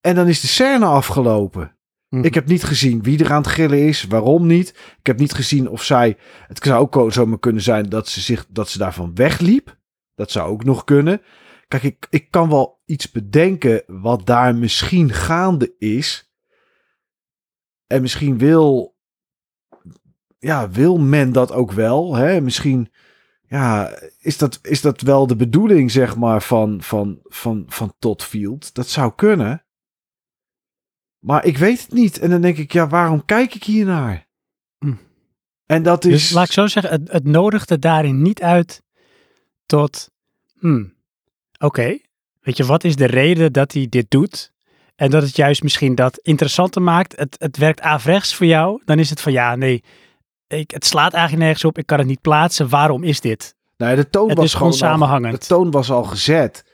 En 0.00 0.14
dan 0.14 0.28
is 0.28 0.40
de 0.40 0.46
scène 0.46 0.86
afgelopen. 0.86 1.76
Mhm. 2.08 2.24
Ik 2.24 2.34
heb 2.34 2.46
niet 2.46 2.64
gezien 2.64 3.02
wie 3.02 3.24
er 3.24 3.32
aan 3.32 3.42
het 3.42 3.50
gillen 3.50 3.86
is, 3.86 4.04
waarom 4.04 4.46
niet. 4.46 4.68
Ik 4.98 5.06
heb 5.06 5.18
niet 5.18 5.32
gezien 5.32 5.68
of 5.68 5.82
zij. 5.82 6.16
Het 6.46 6.64
zou 6.64 6.88
ook 6.92 7.12
zomaar 7.12 7.38
kunnen 7.38 7.62
zijn 7.62 7.88
dat 7.88 8.08
ze, 8.08 8.20
zich, 8.20 8.46
dat 8.48 8.68
ze 8.68 8.78
daarvan 8.78 9.14
wegliep. 9.14 9.78
Dat 10.14 10.30
zou 10.30 10.50
ook 10.50 10.64
nog 10.64 10.84
kunnen. 10.84 11.22
Kijk, 11.72 11.84
ik, 11.84 12.06
ik 12.10 12.30
kan 12.30 12.48
wel 12.48 12.80
iets 12.84 13.10
bedenken 13.10 13.82
wat 13.86 14.26
daar 14.26 14.54
misschien 14.54 15.12
gaande 15.12 15.74
is. 15.78 16.32
En 17.86 18.02
misschien 18.02 18.38
wil, 18.38 18.96
ja, 20.38 20.70
wil 20.70 20.98
men 20.98 21.32
dat 21.32 21.52
ook 21.52 21.72
wel. 21.72 22.14
Hè? 22.14 22.40
Misschien 22.40 22.92
ja, 23.48 23.98
is, 24.18 24.38
dat, 24.38 24.58
is 24.62 24.80
dat 24.80 25.00
wel 25.00 25.26
de 25.26 25.36
bedoeling, 25.36 25.90
zeg 25.90 26.16
maar, 26.16 26.42
van, 26.42 26.82
van, 26.82 27.20
van, 27.22 27.64
van 27.68 27.94
Todd 27.98 28.22
Field? 28.22 28.74
Dat 28.74 28.88
zou 28.88 29.12
kunnen. 29.14 29.64
Maar 31.18 31.44
ik 31.44 31.58
weet 31.58 31.80
het 31.80 31.92
niet. 31.92 32.18
En 32.18 32.30
dan 32.30 32.40
denk 32.40 32.56
ik, 32.56 32.72
ja, 32.72 32.88
waarom 32.88 33.24
kijk 33.24 33.54
ik 33.54 33.64
hier 33.64 33.84
naar? 33.84 34.28
Hm. 34.78 34.94
En 35.66 35.82
dat 35.82 36.02
dus 36.02 36.12
is. 36.12 36.22
Dus 36.22 36.30
laat 36.30 36.46
ik 36.46 36.52
zo 36.52 36.66
zeggen, 36.66 36.92
het, 36.92 37.12
het 37.12 37.24
nodigde 37.24 37.78
daarin 37.78 38.22
niet 38.22 38.42
uit 38.42 38.82
tot. 39.66 40.10
Hm, 40.58 40.84
oké, 41.64 41.98
weet 42.40 42.56
je, 42.56 42.64
wat 42.64 42.84
is 42.84 42.96
de 42.96 43.06
reden 43.06 43.52
dat 43.52 43.72
hij 43.72 43.86
dit 43.88 44.06
doet? 44.08 44.52
En 44.96 45.10
dat 45.10 45.22
het 45.22 45.36
juist 45.36 45.62
misschien 45.62 45.94
dat 45.94 46.18
interessanter 46.18 46.82
maakt. 46.82 47.16
Het, 47.18 47.36
het 47.38 47.56
werkt 47.56 47.80
averechts 47.80 48.34
voor 48.34 48.46
jou. 48.46 48.82
Dan 48.84 48.98
is 48.98 49.10
het 49.10 49.20
van 49.20 49.32
ja, 49.32 49.56
nee, 49.56 49.82
ik, 50.46 50.70
het 50.70 50.84
slaat 50.86 51.12
eigenlijk 51.12 51.42
nergens 51.44 51.64
op. 51.64 51.78
Ik 51.78 51.86
kan 51.86 51.98
het 51.98 52.06
niet 52.06 52.20
plaatsen. 52.20 52.68
Waarom 52.68 53.02
is 53.02 53.20
dit? 53.20 53.54
Nou, 53.76 53.96
de 53.96 54.10
toon 54.10 54.28
Het 54.28 54.36
was 54.36 54.46
is 54.46 54.54
gewoon 54.54 54.68
al- 54.72 54.76
samenhangend. 54.76 55.40
de 55.40 55.46
toon 55.46 55.70
was 55.70 55.90
al 55.90 56.04
gezet. 56.04 56.64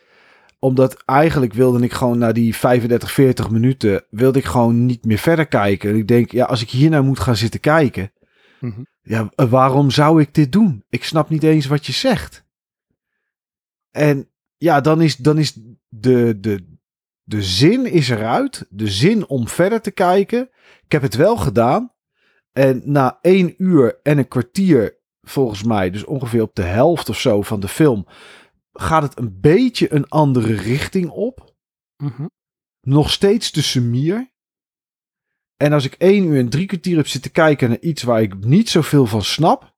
Omdat 0.59 1.03
eigenlijk 1.05 1.53
wilde 1.53 1.85
ik 1.85 1.93
gewoon 1.93 2.19
na 2.19 2.33
die 2.33 2.57
35, 2.57 3.13
40 3.13 3.51
minuten... 3.51 4.05
wilde 4.11 4.39
ik 4.39 4.45
gewoon 4.45 4.87
niet 4.87 5.05
meer 5.05 5.19
verder 5.19 5.47
kijken. 5.47 5.91
En 5.91 5.97
ik 5.97 6.09
denk, 6.09 6.31
ja, 6.33 6.45
als 6.45 6.63
ik 6.63 6.71
hier 6.71 6.91
naar 6.91 7.05
moet 7.05 7.21
gaan 7.21 7.37
zitten 7.37 7.61
kijken... 7.61 8.13
Mhm. 8.61 8.81
Ja, 9.03 9.31
eh, 9.35 9.51
waarom 9.51 9.91
zou 9.91 10.21
ik 10.21 10.35
dit 10.35 10.53
doen? 10.53 10.85
Ik 10.89 11.05
snap 11.05 11.29
niet 11.29 11.43
eens 11.43 11.67
wat 11.67 11.87
je 11.87 11.93
zegt. 11.93 12.45
En 13.91 14.29
ja, 14.59 14.81
dan 14.81 15.01
is, 15.01 15.17
dan 15.17 15.39
is 15.39 15.59
de, 15.89 16.41
de, 16.41 16.79
de 17.23 17.43
zin 17.43 17.87
is 17.87 18.09
eruit. 18.09 18.67
De 18.71 18.89
zin 18.89 19.29
om 19.29 19.49
verder 19.49 19.81
te 19.81 19.91
kijken. 19.91 20.51
Ik 20.85 20.93
heb 20.93 21.03
het 21.03 21.15
wel 21.15 21.37
gedaan. 21.37 21.93
En 22.53 22.83
na 22.85 23.19
één 23.21 23.55
uur 23.59 24.01
en 24.03 24.19
een 24.19 24.29
kwartier, 24.29 24.99
volgens 25.23 25.63
mij, 25.63 25.91
dus 25.91 26.05
ongeveer 26.05 26.43
op 26.43 26.55
de 26.55 26.63
helft 26.63 27.09
of 27.09 27.21
zo 27.21 27.43
van 27.43 27.61
de 27.61 27.69
film, 27.69 28.07
gaat 28.73 29.03
het 29.03 29.19
een 29.19 29.41
beetje 29.41 29.93
een 29.93 30.09
andere 30.09 30.55
richting 30.55 31.11
op. 31.11 31.55
Mhm. 31.97 32.27
Nog 32.81 33.11
steeds 33.11 33.53
de 33.53 33.63
sumier. 33.63 34.33
En 35.57 35.73
als 35.73 35.85
ik 35.85 35.93
één 35.93 36.25
uur 36.25 36.39
en 36.39 36.49
drie 36.49 36.67
kwartier 36.67 36.97
heb 36.97 37.07
zitten 37.07 37.31
kijken 37.31 37.69
naar 37.69 37.81
iets 37.81 38.03
waar 38.03 38.23
ik 38.23 38.45
niet 38.45 38.69
zoveel 38.69 39.07
van 39.07 39.23
snap. 39.23 39.77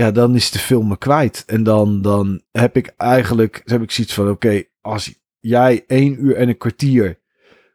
Ja, 0.00 0.10
dan 0.10 0.34
is 0.34 0.50
de 0.50 0.58
film 0.58 0.88
me 0.88 0.98
kwijt. 0.98 1.44
En 1.46 1.62
dan, 1.62 2.02
dan 2.02 2.42
heb 2.52 2.76
ik 2.76 2.86
eigenlijk 2.96 3.62
heb 3.64 3.82
ik 3.82 3.90
zoiets 3.90 4.14
van: 4.14 4.30
oké, 4.30 4.62
als 4.80 5.14
jij 5.38 5.84
één 5.86 6.24
uur 6.24 6.36
en 6.36 6.48
een 6.48 6.58
kwartier 6.58 7.20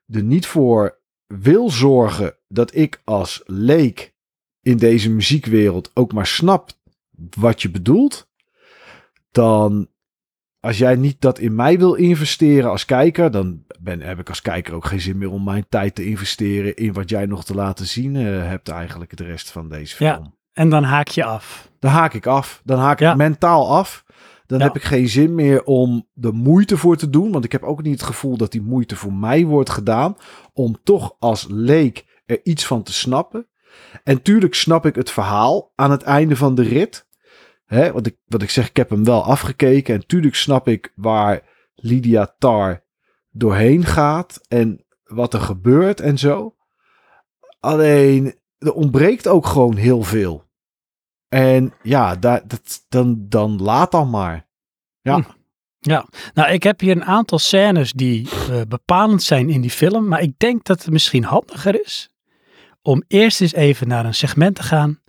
er 0.08 0.24
niet 0.24 0.46
voor 0.46 1.00
wil 1.28 1.70
zorgen 1.70 2.36
dat 2.48 2.76
ik 2.76 3.02
als 3.04 3.42
leek 3.46 4.14
in 4.62 4.78
deze 4.78 5.10
muziekwereld 5.10 5.92
ook 5.94 6.14
maar 6.14 6.28
snap 6.28 6.72
wat 7.38 7.62
je 7.62 7.72
bedoelt, 7.72 8.30
dan 9.32 9.90
als 10.60 10.78
jij 10.78 10.96
niet 10.96 11.22
dat 11.22 11.40
in 11.40 11.56
mij 11.56 11.78
wil 11.78 11.94
investeren 11.94 12.70
als 12.70 12.86
kijker, 12.86 13.32
dan 13.32 13.66
ben, 13.80 14.02
heb 14.02 14.20
ik 14.20 14.30
als 14.30 14.42
kijker 14.42 14.74
ook 14.74 14.86
geen 14.86 15.02
zin 15.02 15.18
meer 15.18 15.32
om 15.32 15.44
mijn 15.44 15.66
tijd 15.70 15.96
te 15.96 16.06
investeren 16.06 16.76
in 16.76 16.94
wat 16.94 17.10
jij 17.10 17.26
nog 17.26 17.46
te 17.46 17.56
laten 17.56 17.88
zien 17.88 18.16
eh, 18.16 18.24
hebt 18.24 18.70
eigenlijk 18.70 19.18
de 19.18 19.24
rest 19.24 19.52
van 19.52 19.70
deze 19.70 20.04
Ja. 20.04 20.34
En 20.54 20.70
dan 20.70 20.84
haak 20.84 21.08
je 21.08 21.24
af. 21.24 21.70
Dan 21.80 21.92
haak 21.92 22.14
ik 22.14 22.26
af. 22.26 22.62
Dan 22.64 22.80
haak 22.80 23.00
Ja. 23.00 23.12
ik 23.12 23.18
mentaal 23.18 23.70
af. 23.70 24.04
Dan 24.46 24.60
Ja. 24.60 24.66
heb 24.66 24.76
ik 24.76 24.84
geen 24.84 25.08
zin 25.10 25.36
meer 25.36 25.64
om 25.64 26.08
de 26.14 26.32
moeite 26.32 26.78
voor 26.78 26.98
te 26.98 27.10
doen. 27.10 27.32
Want 27.32 27.46
ik 27.46 27.52
heb 27.52 27.64
ook 27.64 27.82
niet 27.82 27.94
het 27.94 28.04
gevoel 28.04 28.38
dat 28.38 28.52
die 28.52 28.62
moeite 28.62 28.96
voor 28.96 29.14
mij 29.14 29.46
wordt 29.46 29.70
gedaan. 29.70 30.16
Om 30.54 30.78
toch 30.84 31.16
als 31.20 31.46
leek 31.50 32.22
er 32.26 32.40
iets 32.44 32.66
van 32.66 32.84
te 32.84 32.94
snappen. 32.94 33.48
En 34.04 34.22
tuurlijk 34.22 34.54
snap 34.56 34.86
ik 34.86 34.96
het 34.96 35.12
verhaal 35.12 35.72
aan 35.76 35.92
het 35.92 36.02
einde 36.04 36.36
van 36.36 36.56
de 36.56 36.62
rit. 36.64 37.08
Hè, 37.66 37.92
want 37.92 38.08
ik, 38.08 38.18
wat 38.28 38.42
ik 38.42 38.50
zeg, 38.50 38.70
ik 38.70 38.78
heb 38.78 38.90
hem 38.90 39.04
wel 39.04 39.24
afgekeken. 39.24 39.96
En 39.96 40.06
tuurlijk 40.06 40.36
snap 40.36 40.68
ik 40.68 40.92
waar 40.96 41.42
Lydia 41.76 42.36
Tar 42.40 42.84
doorheen 43.30 43.86
gaat. 43.86 44.42
En 44.48 44.86
wat 45.04 45.34
er 45.34 45.42
gebeurt 45.42 46.00
en 46.00 46.18
zo. 46.18 46.56
Alleen, 47.60 48.36
er 48.62 48.74
ontbreekt 48.74 49.28
ook 49.28 49.46
gewoon 49.46 49.76
heel 49.76 50.04
veel. 50.04 50.44
En 51.30 51.74
ja, 51.84 52.16
daar, 52.16 52.48
dat, 52.48 52.86
dan, 52.90 53.26
dan 53.30 53.62
laat 53.62 53.92
dan 53.92 54.10
maar. 54.10 54.48
Ja. 55.02 55.16
Hm. 55.16 56.02
Nou, 56.34 56.52
ik 56.52 56.64
heb 56.64 56.80
hier 56.80 56.96
een 56.96 57.06
aantal 57.06 57.40
scènes 57.40 57.92
die 57.92 58.30
eh, 58.30 58.62
bepalend 58.68 59.24
zijn 59.24 59.50
in 59.50 59.62
die 59.62 59.70
film. 59.70 60.08
Maar 60.08 60.22
ik 60.22 60.34
denk 60.38 60.64
dat 60.64 60.84
het 60.84 60.94
misschien 60.94 61.24
handiger 61.24 61.82
is 61.82 62.10
om 62.82 63.04
eerst 63.08 63.42
eens 63.42 63.54
even 63.54 63.88
naar 63.88 64.06
een 64.06 64.14
segment 64.14 64.56
te 64.56 64.64
gaan. 64.64 65.00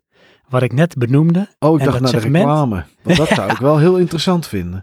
Wat 0.48 0.62
ik 0.62 0.72
net 0.72 0.96
benoemde. 0.96 1.48
Oh, 1.58 1.74
ik 1.74 1.80
En 1.80 1.84
dacht 1.86 2.02
dat 2.02 2.12
naar 2.12 2.20
segment? 2.20 2.44
de 2.44 2.50
reclame. 2.50 2.84
Want 3.02 3.16
dat 3.16 3.28
zou 3.28 3.50
ik 3.52 3.58
wel 3.58 3.78
heel 3.78 3.98
interessant 3.98 4.46
vinden. 4.46 4.82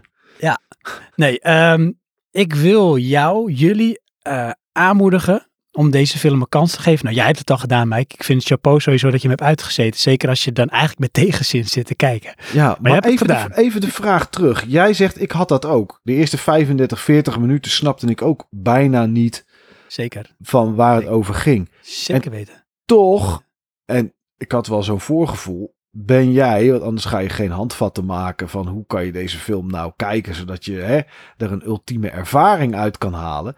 Nee, 1.14 1.40
ehm, 1.40 1.92
ik 2.30 2.54
wil 2.54 2.96
jou, 2.96 3.52
jullie 3.52 4.00
eh, 4.22 4.50
aanmoedigen 4.72 5.49
om 5.72 5.90
deze 5.90 6.18
film 6.18 6.40
een 6.40 6.48
kans 6.48 6.72
te 6.72 6.82
geven. 6.82 7.04
Nou, 7.04 7.16
jij 7.16 7.26
hebt 7.26 7.38
het 7.38 7.50
al 7.50 7.58
gedaan, 7.58 7.88
Mike. 7.88 8.14
Ik 8.14 8.24
vind 8.24 8.38
het 8.38 8.48
chapeau 8.48 8.80
sowieso 8.80 9.10
dat 9.10 9.22
je 9.22 9.28
hem 9.28 9.36
hebt 9.36 9.48
uitgezeten. 9.48 10.00
Zeker 10.00 10.28
als 10.28 10.44
je 10.44 10.52
dan 10.52 10.68
eigenlijk 10.68 11.00
met 11.00 11.12
tegenzin 11.12 11.64
zit 11.64 11.86
te 11.86 11.94
kijken. 11.94 12.34
Ja, 12.52 12.78
maar, 12.80 13.00
de, 13.00 13.50
even 13.54 13.80
de 13.80 13.92
vraag 13.92 14.30
terug. 14.30 14.64
Jij 14.66 14.92
zegt, 14.94 15.20
ik 15.20 15.30
had 15.30 15.48
dat 15.48 15.64
ook. 15.64 16.00
De 16.02 16.12
eerste 16.12 16.38
35, 16.38 17.00
40 17.00 17.38
minuten 17.38 17.70
snapte 17.70 18.06
ik 18.06 18.22
ook 18.22 18.46
bijna 18.50 19.06
niet 19.06 19.46
Zeker. 19.88 20.34
van 20.40 20.74
waar 20.74 20.96
het 20.96 21.06
over 21.06 21.34
ging. 21.34 21.70
Zeker 21.80 22.30
weten. 22.30 22.64
Toch, 22.84 23.42
en 23.84 24.14
ik 24.36 24.52
had 24.52 24.66
wel 24.66 24.82
zo'n 24.82 25.00
voorgevoel, 25.00 25.74
ben 25.90 26.32
jij, 26.32 26.70
want 26.70 26.82
anders 26.82 27.04
ga 27.04 27.18
je 27.18 27.28
geen 27.28 27.50
handvatten 27.50 28.04
maken 28.04 28.48
van 28.48 28.68
hoe 28.68 28.86
kan 28.86 29.04
je 29.04 29.12
deze 29.12 29.38
film 29.38 29.70
nou 29.70 29.92
kijken, 29.96 30.34
zodat 30.34 30.64
je 30.64 30.74
hè, 30.74 31.00
er 31.36 31.52
een 31.52 31.66
ultieme 31.66 32.10
ervaring 32.10 32.74
uit 32.74 32.98
kan 32.98 33.12
halen. 33.12 33.56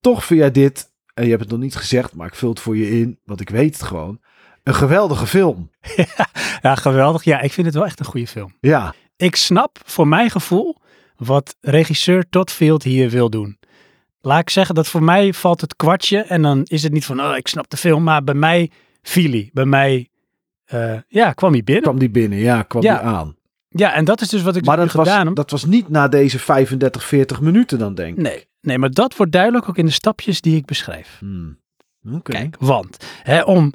Toch 0.00 0.24
vind 0.24 0.40
jij 0.40 0.50
dit, 0.50 0.92
en 1.14 1.24
je 1.24 1.30
hebt 1.30 1.42
het 1.42 1.50
nog 1.50 1.60
niet 1.60 1.76
gezegd, 1.76 2.14
maar 2.14 2.26
ik 2.26 2.34
vul 2.34 2.48
het 2.48 2.60
voor 2.60 2.76
je 2.76 2.90
in, 3.00 3.18
want 3.24 3.40
ik 3.40 3.48
weet 3.50 3.74
het 3.74 3.82
gewoon, 3.82 4.20
een 4.62 4.74
geweldige 4.74 5.26
film. 5.26 5.70
Ja, 6.62 6.74
geweldig. 6.74 7.24
Ja, 7.24 7.40
ik 7.40 7.52
vind 7.52 7.66
het 7.66 7.74
wel 7.76 7.84
echt 7.84 7.98
een 8.00 8.04
goede 8.06 8.26
film. 8.26 8.54
Ja, 8.60 8.94
Ik 9.16 9.36
snap 9.36 9.78
voor 9.84 10.08
mijn 10.08 10.30
gevoel 10.30 10.76
wat 11.16 11.56
regisseur 11.60 12.28
Todd 12.30 12.50
Field 12.50 12.82
hier 12.82 13.10
wil 13.10 13.30
doen. 13.30 13.58
Laat 14.20 14.40
ik 14.40 14.50
zeggen 14.50 14.74
dat 14.74 14.88
voor 14.88 15.02
mij 15.02 15.32
valt 15.32 15.60
het 15.60 15.76
kwartje 15.76 16.18
en 16.18 16.42
dan 16.42 16.60
is 16.64 16.82
het 16.82 16.92
niet 16.92 17.04
van, 17.04 17.20
oh, 17.20 17.36
ik 17.36 17.48
snap 17.48 17.70
de 17.70 17.76
film, 17.76 18.02
maar 18.02 18.24
bij 18.24 18.34
mij 18.34 18.70
viel 19.02 19.30
hij. 19.30 19.50
Bij 19.52 19.64
mij, 19.64 20.08
eh, 20.64 20.94
ja, 21.08 21.32
kwam 21.32 21.52
hij 21.52 21.64
binnen. 21.64 21.82
kwam 21.84 21.98
die 21.98 22.10
binnen, 22.10 22.38
ja, 22.38 22.62
kwam 22.62 22.82
Ja. 22.82 22.98
die 22.98 23.06
aan. 23.06 23.36
Ja, 23.68 23.94
en 23.94 24.04
dat 24.04 24.20
is 24.20 24.28
dus 24.28 24.42
wat 24.42 24.56
ik 24.56 24.64
Maar 24.64 24.76
dat 24.76 24.90
gedaan 24.90 25.26
heb. 25.26 25.34
dat 25.34 25.50
was 25.50 25.64
niet 25.64 25.88
na 25.88 26.08
deze 26.08 26.38
35, 26.38 27.04
40 27.04 27.40
minuten 27.40 27.78
dan, 27.78 27.94
denk 27.94 28.16
ik. 28.16 28.22
Nee, 28.22 28.46
nee, 28.64 28.78
maar 28.78 28.90
dat 28.90 29.16
wordt 29.16 29.32
duidelijk 29.32 29.68
ook 29.68 29.78
in 29.78 29.86
de 29.86 29.92
stapjes 29.92 30.40
die 30.40 30.56
ik 30.56 30.64
beschrijf. 30.64 31.16
Hmm. 31.18 31.62
Oké. 32.12 32.32
Kijk, 32.32 32.56
want 32.58 32.96
hè, 33.22 33.42
om 33.42 33.72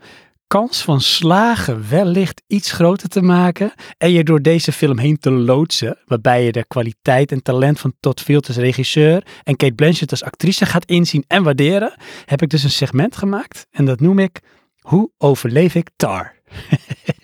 kans 0.47 0.81
van 0.81 1.01
slagen 1.01 1.89
wellicht 1.89 2.41
iets 2.47 2.71
groter 2.71 3.09
te 3.09 3.21
maken 3.21 3.73
en 3.97 4.11
je 4.11 4.23
door 4.23 4.41
deze 4.41 4.71
film 4.71 4.97
heen 4.97 5.17
te 5.17 5.31
loodsen, 5.31 5.97
waarbij 6.05 6.43
je 6.43 6.51
de 6.51 6.65
kwaliteit 6.67 7.31
en 7.31 7.41
talent 7.41 7.79
van 7.79 7.93
Todd 7.99 8.21
Field 8.21 8.47
als 8.47 8.57
regisseur 8.57 9.25
en 9.43 9.55
Kate 9.55 9.73
Blanchett 9.73 10.11
als 10.11 10.23
actrice 10.23 10.65
gaat 10.65 10.85
inzien 10.85 11.23
en 11.27 11.43
waarderen, 11.43 11.93
heb 12.25 12.41
ik 12.41 12.49
dus 12.49 12.63
een 12.63 12.69
segment 12.69 13.15
gemaakt 13.15 13.67
en 13.71 13.85
dat 13.85 13.99
noem 13.99 14.19
ik 14.19 14.39
Hoe 14.79 15.11
overleef 15.17 15.75
ik 15.75 15.89
Tar? 15.95 16.35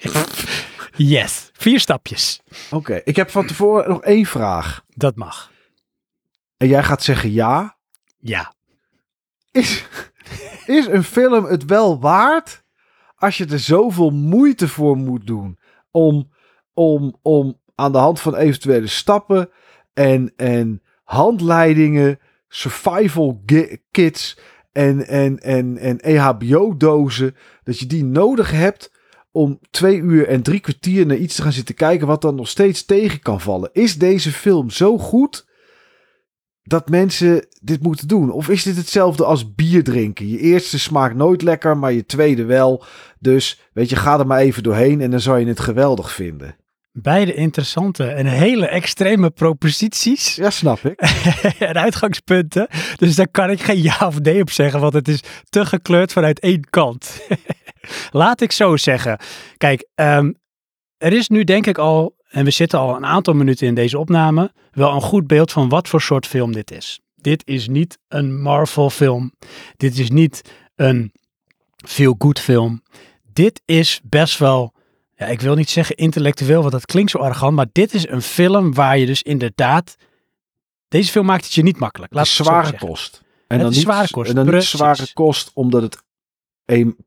yes, 0.96 1.50
vier 1.54 1.80
stapjes. 1.80 2.42
Oké, 2.72 3.02
ik 3.04 3.16
heb 3.16 3.30
van 3.30 3.48
tevoren 3.48 3.90
nog 3.90 4.02
één 4.02 4.26
vraag. 4.26 4.84
Dat 4.90 5.16
mag. 5.16 5.52
En 6.66 6.72
jij 6.72 6.84
gaat 6.84 7.04
zeggen 7.04 7.32
ja. 7.32 7.78
Ja. 8.20 8.54
Is, 9.52 9.86
is 10.66 10.86
een 10.86 11.04
film 11.04 11.46
het 11.46 11.66
wel 11.66 12.00
waard 12.00 12.64
als 13.16 13.38
je 13.38 13.46
er 13.46 13.60
zoveel 13.60 14.10
moeite 14.10 14.68
voor 14.68 14.98
moet 14.98 15.28
doen 15.28 15.60
om, 15.92 16.32
om, 16.74 17.16
om 17.22 17.60
aan 17.76 17.92
de 17.92 17.98
hand 17.98 18.22
van 18.22 18.36
eventuele 18.36 18.88
stappen 18.88 19.50
en, 19.94 20.34
en 20.36 20.82
handleidingen, 21.04 22.20
survival 22.48 23.44
kits 23.92 24.38
en, 24.72 25.08
en, 25.08 25.40
en, 25.40 25.78
en 25.78 26.00
EHBO-dozen, 26.00 27.36
dat 27.64 27.80
je 27.80 27.86
die 27.86 28.04
nodig 28.04 28.52
hebt 28.52 28.92
om 29.32 29.60
twee 29.72 29.98
uur 29.98 30.28
en 30.28 30.42
drie 30.42 30.60
kwartier 30.60 31.06
naar 31.06 31.18
iets 31.18 31.36
te 31.36 31.42
gaan 31.42 31.52
zitten 31.52 31.76
kijken 31.76 32.08
wat 32.08 32.22
dan 32.22 32.36
nog 32.36 32.48
steeds 32.48 32.86
tegen 32.86 33.20
kan 33.20 33.42
vallen. 33.42 33.70
Is 33.74 33.98
deze 33.98 34.32
film 34.32 34.70
zo 34.70 34.98
goed 34.98 35.45
dat 36.68 36.90
mensen 36.90 37.48
dit 37.62 37.82
moeten 37.82 38.08
doen? 38.08 38.32
Of 38.32 38.50
is 38.50 38.64
dit 38.64 38.78
hetzelfde 38.78 39.26
als 39.26 39.56
bier 39.56 39.84
drinken? 39.84 40.28
Je 40.28 40.40
eerste 40.40 40.80
smaakt 40.80 41.16
nooit 41.16 41.42
lekker, 41.42 41.78
maar 41.78 41.92
je 41.92 42.06
tweede 42.06 42.46
wel. 42.46 42.84
Dus 43.20 43.62
weet 43.74 43.90
je, 43.90 43.96
ga 43.96 44.20
er 44.20 44.28
maar 44.28 44.40
even 44.40 44.64
doorheen 44.64 45.02
en 45.02 45.12
dan 45.12 45.20
zal 45.20 45.38
je 45.38 45.48
het 45.48 45.60
geweldig 45.60 46.12
vinden. 46.14 46.56
Beide 46.92 47.34
interessante 47.34 48.08
en 48.08 48.26
hele 48.26 48.68
extreme 48.68 49.30
proposities. 49.30 50.36
Ja, 50.36 50.50
snap 50.50 50.80
ik. 50.80 51.00
en 51.60 51.76
uitgangspunten. 51.76 52.68
Dus 52.96 53.16
daar 53.16 53.30
kan 53.32 53.50
ik 53.50 53.62
geen 53.62 53.82
ja 53.82 53.98
of 54.00 54.20
nee 54.20 54.42
op 54.42 54.52
zeggen, 54.52 54.80
want 54.80 54.94
het 54.94 55.08
is 55.08 55.20
te 55.50 55.66
gekleurd 55.66 56.14
vanuit 56.14 56.40
één 56.40 56.70
kant. 56.70 57.28
Laat 58.12 58.42
ik 58.42 58.52
zo 58.52 58.78
zeggen. 58.78 59.20
Kijk, 59.58 59.88
ehm, 59.96 60.32
er 60.98 61.14
is 61.14 61.28
nu 61.28 61.44
denk 61.44 61.68
ik 61.68 61.78
al, 61.78 62.16
en 62.36 62.44
we 62.46 62.52
zitten 62.52 62.80
al 62.80 62.96
een 62.96 63.06
aantal 63.06 63.34
minuten 63.34 63.68
in 63.68 63.76
deze 63.76 63.98
opname, 63.98 64.52
wel 64.72 64.92
een 64.94 65.02
goed 65.02 65.28
beeld 65.28 65.52
van 65.52 65.70
wat 65.70 65.88
voor 65.88 66.02
soort 66.02 66.28
film 66.28 66.52
dit 66.52 66.72
is. 66.72 67.00
Dit 67.16 67.42
is 67.46 67.68
niet 67.68 67.98
een 68.08 68.42
Marvel 68.42 68.90
film. 68.90 69.34
Dit 69.78 69.98
is 69.98 70.10
niet 70.10 70.42
een 70.76 71.12
feel-good 71.76 72.40
film. 72.40 72.82
Dit 73.34 73.62
is 73.66 74.02
best 74.04 74.38
wel, 74.38 74.74
ja, 75.16 75.26
ik 75.26 75.42
wil 75.42 75.56
niet 75.56 75.70
zeggen 75.70 75.96
intellectueel, 75.96 76.60
want 76.60 76.72
dat 76.72 76.86
klinkt 76.86 77.12
zo 77.12 77.18
arrogant, 77.18 77.56
maar 77.56 77.68
dit 77.72 77.94
is 77.94 78.08
een 78.08 78.22
film 78.22 78.74
waar 78.74 78.98
je 78.98 79.06
dus 79.06 79.22
inderdaad, 79.22 79.96
deze 80.88 81.12
film 81.12 81.26
maakt 81.26 81.44
het 81.44 81.54
je 81.54 81.64
niet 81.64 81.80
makkelijk. 81.80 82.14
Laat 82.14 82.28
het 82.28 82.36
zware 82.36 82.78
kost. 82.78 83.22
En 83.24 83.26
Het 83.48 83.60
dan 83.60 83.70
is 83.70 83.76
niet, 83.76 83.86
zware 83.86 84.10
kost, 84.12 84.30
En 84.30 84.36
dan 84.36 84.54
niet 84.54 84.64
zware 84.64 85.14
kost 85.14 85.52
omdat 85.54 85.82
het 85.82 86.04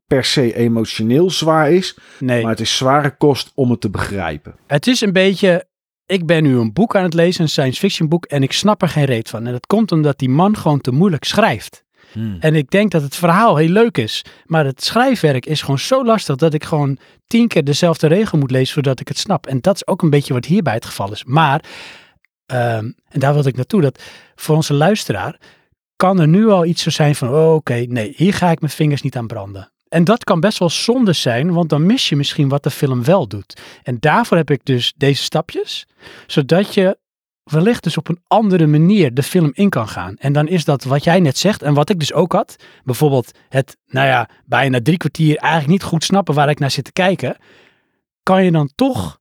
per 0.07 0.23
se 0.23 0.55
emotioneel 0.55 1.29
zwaar 1.31 1.71
is. 1.71 1.97
Nee, 2.19 2.41
Maar 2.41 2.51
het 2.51 2.59
is 2.59 2.77
zware 2.77 3.17
kost 3.17 3.51
om 3.55 3.69
het 3.71 3.81
te 3.81 3.89
begrijpen. 3.89 4.55
het 4.67 4.87
is 4.87 5.01
een 5.01 5.13
beetje... 5.13 5.67
Ik 6.05 6.25
ben 6.25 6.43
nu 6.43 6.57
een 6.57 6.73
boek 6.73 6.95
aan 6.95 7.03
het 7.03 7.13
lezen, 7.13 7.41
een 7.41 7.49
science 7.49 7.79
fiction 7.79 8.09
boek, 8.09 8.25
en 8.25 8.43
ik 8.43 8.51
snap 8.51 8.81
er 8.81 8.89
geen 8.89 9.05
reet 9.05 9.29
van. 9.29 9.45
En 9.45 9.51
dat 9.51 9.67
komt 9.67 9.91
omdat 9.91 10.19
die 10.19 10.29
man 10.29 10.57
gewoon 10.57 10.81
te 10.81 10.91
moeilijk 10.91 11.23
schrijft. 11.23 11.83
En 12.39 12.55
ik 12.55 12.69
denk 12.69 12.91
dat 12.91 13.01
het 13.01 13.15
verhaal 13.15 13.55
heel 13.55 13.69
leuk 13.69 13.97
is. 13.97 14.25
Maar 14.45 14.65
het 14.65 14.83
schrijfwerk 14.83 15.45
is 15.45 15.61
gewoon 15.61 15.79
zo 15.79 16.05
lastig 16.05 16.35
dat 16.35 16.53
ik 16.53 16.63
gewoon 16.63 16.97
tien 17.27 17.47
keer 17.47 17.63
dezelfde 17.63 18.07
regel 18.07 18.37
moet 18.37 18.51
lezen 18.51 18.73
voordat 18.73 18.99
ik 18.99 19.07
het 19.07 19.17
snap. 19.17 19.47
En 19.47 19.61
dat 19.61 19.75
is 19.75 19.87
ook 19.87 20.01
een 20.01 20.09
beetje 20.09 20.33
wat 20.33 20.45
hierbij 20.45 20.73
het 20.73 20.85
geval 20.85 21.11
is. 21.11 21.23
Maar, 21.23 21.63
ehm, 22.45 22.91
en 23.09 23.19
daar 23.19 23.33
wilde 23.33 23.49
ik 23.49 23.55
naartoe, 23.55 23.81
dat 23.81 24.03
voor 24.35 24.55
onze 24.55 24.73
luisteraar 24.73 25.39
kan 25.99 26.19
er 26.19 26.27
nu 26.27 26.49
al 26.49 26.65
iets 26.65 26.83
zo 26.83 26.89
zijn 26.89 27.15
van, 27.15 27.29
oh, 27.29 27.53
oké, 27.53 27.73
nee, 27.73 28.13
hier 28.15 28.33
ga 28.33 28.51
ik 28.51 28.59
mijn 28.59 28.71
vingers 28.71 29.01
niet 29.01 29.17
aan 29.17 29.27
branden. 29.27 29.71
En 29.89 30.03
dat 30.03 30.23
kan 30.23 30.39
best 30.39 30.57
wel 30.57 30.69
zonde 30.69 31.13
zijn, 31.13 31.53
want 31.53 31.69
dan 31.69 31.85
mis 31.85 32.09
je 32.09 32.15
misschien 32.15 32.49
wat 32.49 32.63
de 32.63 32.69
film 32.69 33.03
wel 33.03 33.27
doet. 33.27 33.61
En 33.83 33.97
daarvoor 33.99 34.37
heb 34.37 34.51
ik 34.51 34.65
dus 34.65 34.93
deze 34.97 35.23
stapjes, 35.23 35.87
zodat 36.27 36.73
je 36.73 36.97
wellicht 37.43 37.83
dus 37.83 37.97
op 37.97 38.07
een 38.07 38.21
andere 38.27 38.67
manier 38.67 39.13
de 39.13 39.23
film 39.23 39.51
in 39.53 39.69
kan 39.69 39.87
gaan. 39.87 40.15
En 40.17 40.33
dan 40.33 40.47
is 40.47 40.65
dat 40.65 40.83
wat 40.83 41.03
jij 41.03 41.19
net 41.19 41.37
zegt 41.37 41.61
en 41.61 41.73
wat 41.73 41.89
ik 41.89 41.99
dus 41.99 42.13
ook 42.13 42.31
had. 42.31 42.55
Bijvoorbeeld 42.83 43.31
het, 43.49 43.77
nou 43.87 44.07
ja, 44.07 44.29
bijna 44.45 44.81
drie 44.81 44.97
kwartier 44.97 45.37
eigenlijk 45.37 45.71
niet 45.71 45.83
goed 45.83 46.03
snappen 46.03 46.35
waar 46.35 46.49
ik 46.49 46.59
naar 46.59 46.71
zit 46.71 46.83
te 46.83 46.91
kijken. 46.91 47.37
Kan 48.23 48.43
je 48.43 48.51
dan 48.51 48.69
toch 48.75 49.19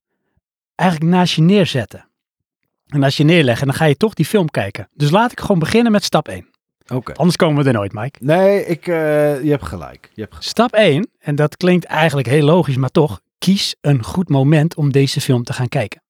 eigenlijk 0.74 1.10
naast 1.10 1.34
je 1.34 1.42
neerzetten. 1.42 2.08
En 2.86 3.02
als 3.02 3.16
je 3.16 3.24
neerleggen, 3.24 3.66
dan 3.66 3.76
ga 3.76 3.84
je 3.84 3.96
toch 3.96 4.14
die 4.14 4.26
film 4.26 4.50
kijken. 4.50 4.88
Dus 4.94 5.10
laat 5.10 5.32
ik 5.32 5.40
gewoon 5.40 5.58
beginnen 5.58 5.92
met 5.92 6.04
stap 6.04 6.28
1. 6.28 6.56
Oké. 6.94 7.12
Anders 7.12 7.36
komen 7.36 7.62
we 7.62 7.68
er 7.68 7.74
nooit, 7.74 7.92
Mike. 7.92 8.18
Nee, 8.22 8.66
ik, 8.66 8.86
eh, 8.86 9.42
je 9.42 9.50
hebt 9.50 9.64
gelijk. 9.64 10.10
Je 10.14 10.20
hebt 10.20 10.34
gelijk. 10.34 10.48
Stap 10.48 10.72
1, 10.72 11.08
en 11.18 11.34
dat 11.34 11.56
klinkt 11.56 11.84
eigenlijk 11.84 12.28
heel 12.28 12.44
logisch, 12.44 12.76
maar 12.76 12.90
toch, 12.90 13.20
kies 13.38 13.76
een 13.80 14.04
goed 14.04 14.28
moment 14.28 14.74
om 14.74 14.92
deze 14.92 15.20
film 15.20 15.44
te 15.44 15.52
gaan 15.52 15.68
kijken. 15.68 16.02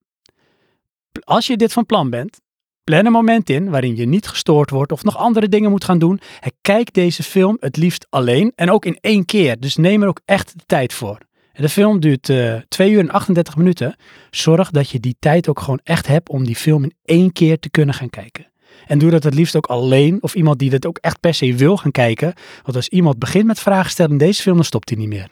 Als 1.25 1.47
je 1.47 1.57
dit 1.57 1.73
van 1.73 1.87
plan 1.87 2.11
bent, 2.11 2.41
plan 2.85 3.07
een 3.07 3.13
moment 3.13 3.51
in 3.51 3.71
waarin 3.71 3.97
je 3.97 4.07
niet 4.07 4.29
gestoord 4.29 4.71
wordt 4.71 4.93
of 4.93 5.05
nog 5.05 5.17
andere 5.17 5.49
dingen 5.49 5.71
moet 5.71 5.85
gaan 5.85 5.99
doen. 5.99 6.21
En 6.41 6.53
kijk 6.61 6.93
deze 6.93 7.23
film 7.23 7.57
het 7.61 7.77
liefst 7.77 8.07
alleen 8.11 8.53
en 8.55 8.71
ook 8.71 8.85
in 8.85 8.99
één 9.01 9.25
keer. 9.25 9.61
Dus 9.61 9.77
neem 9.77 10.03
er 10.03 10.09
ook 10.09 10.21
echt 10.25 10.59
de 10.59 10.65
tijd 10.67 10.93
voor. 10.93 11.19
En 11.53 11.63
de 11.63 11.69
film 11.69 12.01
duurt 12.01 12.29
eh 12.29 12.55
2 12.69 12.91
uur 12.91 13.01
en 13.01 13.11
38 13.11 13.57
minuten. 13.57 13.97
Zorg 14.31 14.71
dat 14.71 14.91
je 14.91 15.01
die 15.01 15.17
tijd 15.19 15.49
ook 15.49 15.61
gewoon 15.61 15.81
echt 15.83 16.07
hebt 16.07 16.29
om 16.29 16.45
die 16.45 16.57
film 16.57 16.85
in 16.85 16.95
één 17.05 17.33
keer 17.33 17.59
te 17.59 17.71
kunnen 17.71 17.95
gaan 17.95 18.11
kijken. 18.11 18.47
En 18.87 18.99
doe 18.99 19.11
dat 19.11 19.23
het 19.23 19.35
liefst 19.35 19.57
ook 19.57 19.67
alleen 19.67 20.23
of 20.23 20.35
iemand 20.35 20.59
die 20.59 20.71
dat 20.71 20.87
ook 20.87 20.99
echt 20.99 21.21
per 21.21 21.35
se 21.35 21.55
wil 21.55 21.77
gaan 21.77 21.91
kijken. 21.91 22.33
Want 22.63 22.77
als 22.77 22.89
iemand 22.89 23.19
begint 23.19 23.47
met 23.47 23.61
vragen 23.61 23.91
stellen 23.91 24.13
in 24.13 24.19
deze 24.19 24.43
film, 24.43 24.57
dan 24.57 24.65
stopt 24.65 24.89
hij 24.89 24.99
niet 24.99 25.09
meer. 25.09 25.29